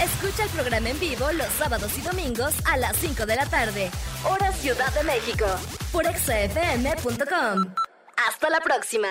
Escucha 0.00 0.44
el 0.44 0.50
programa 0.50 0.88
en 0.88 1.00
vivo 1.00 1.30
los 1.32 1.48
sábados 1.58 1.92
y 1.98 2.00
domingos 2.02 2.54
a 2.64 2.76
las 2.76 2.96
5 2.96 3.26
de 3.26 3.36
la 3.36 3.46
tarde, 3.46 3.90
hora 4.24 4.52
Ciudad 4.52 4.92
de 4.94 5.04
México, 5.04 5.46
por 5.90 6.06
exafm.com. 6.06 7.74
Hasta 8.16 8.50
la 8.50 8.60
próxima. 8.60 9.08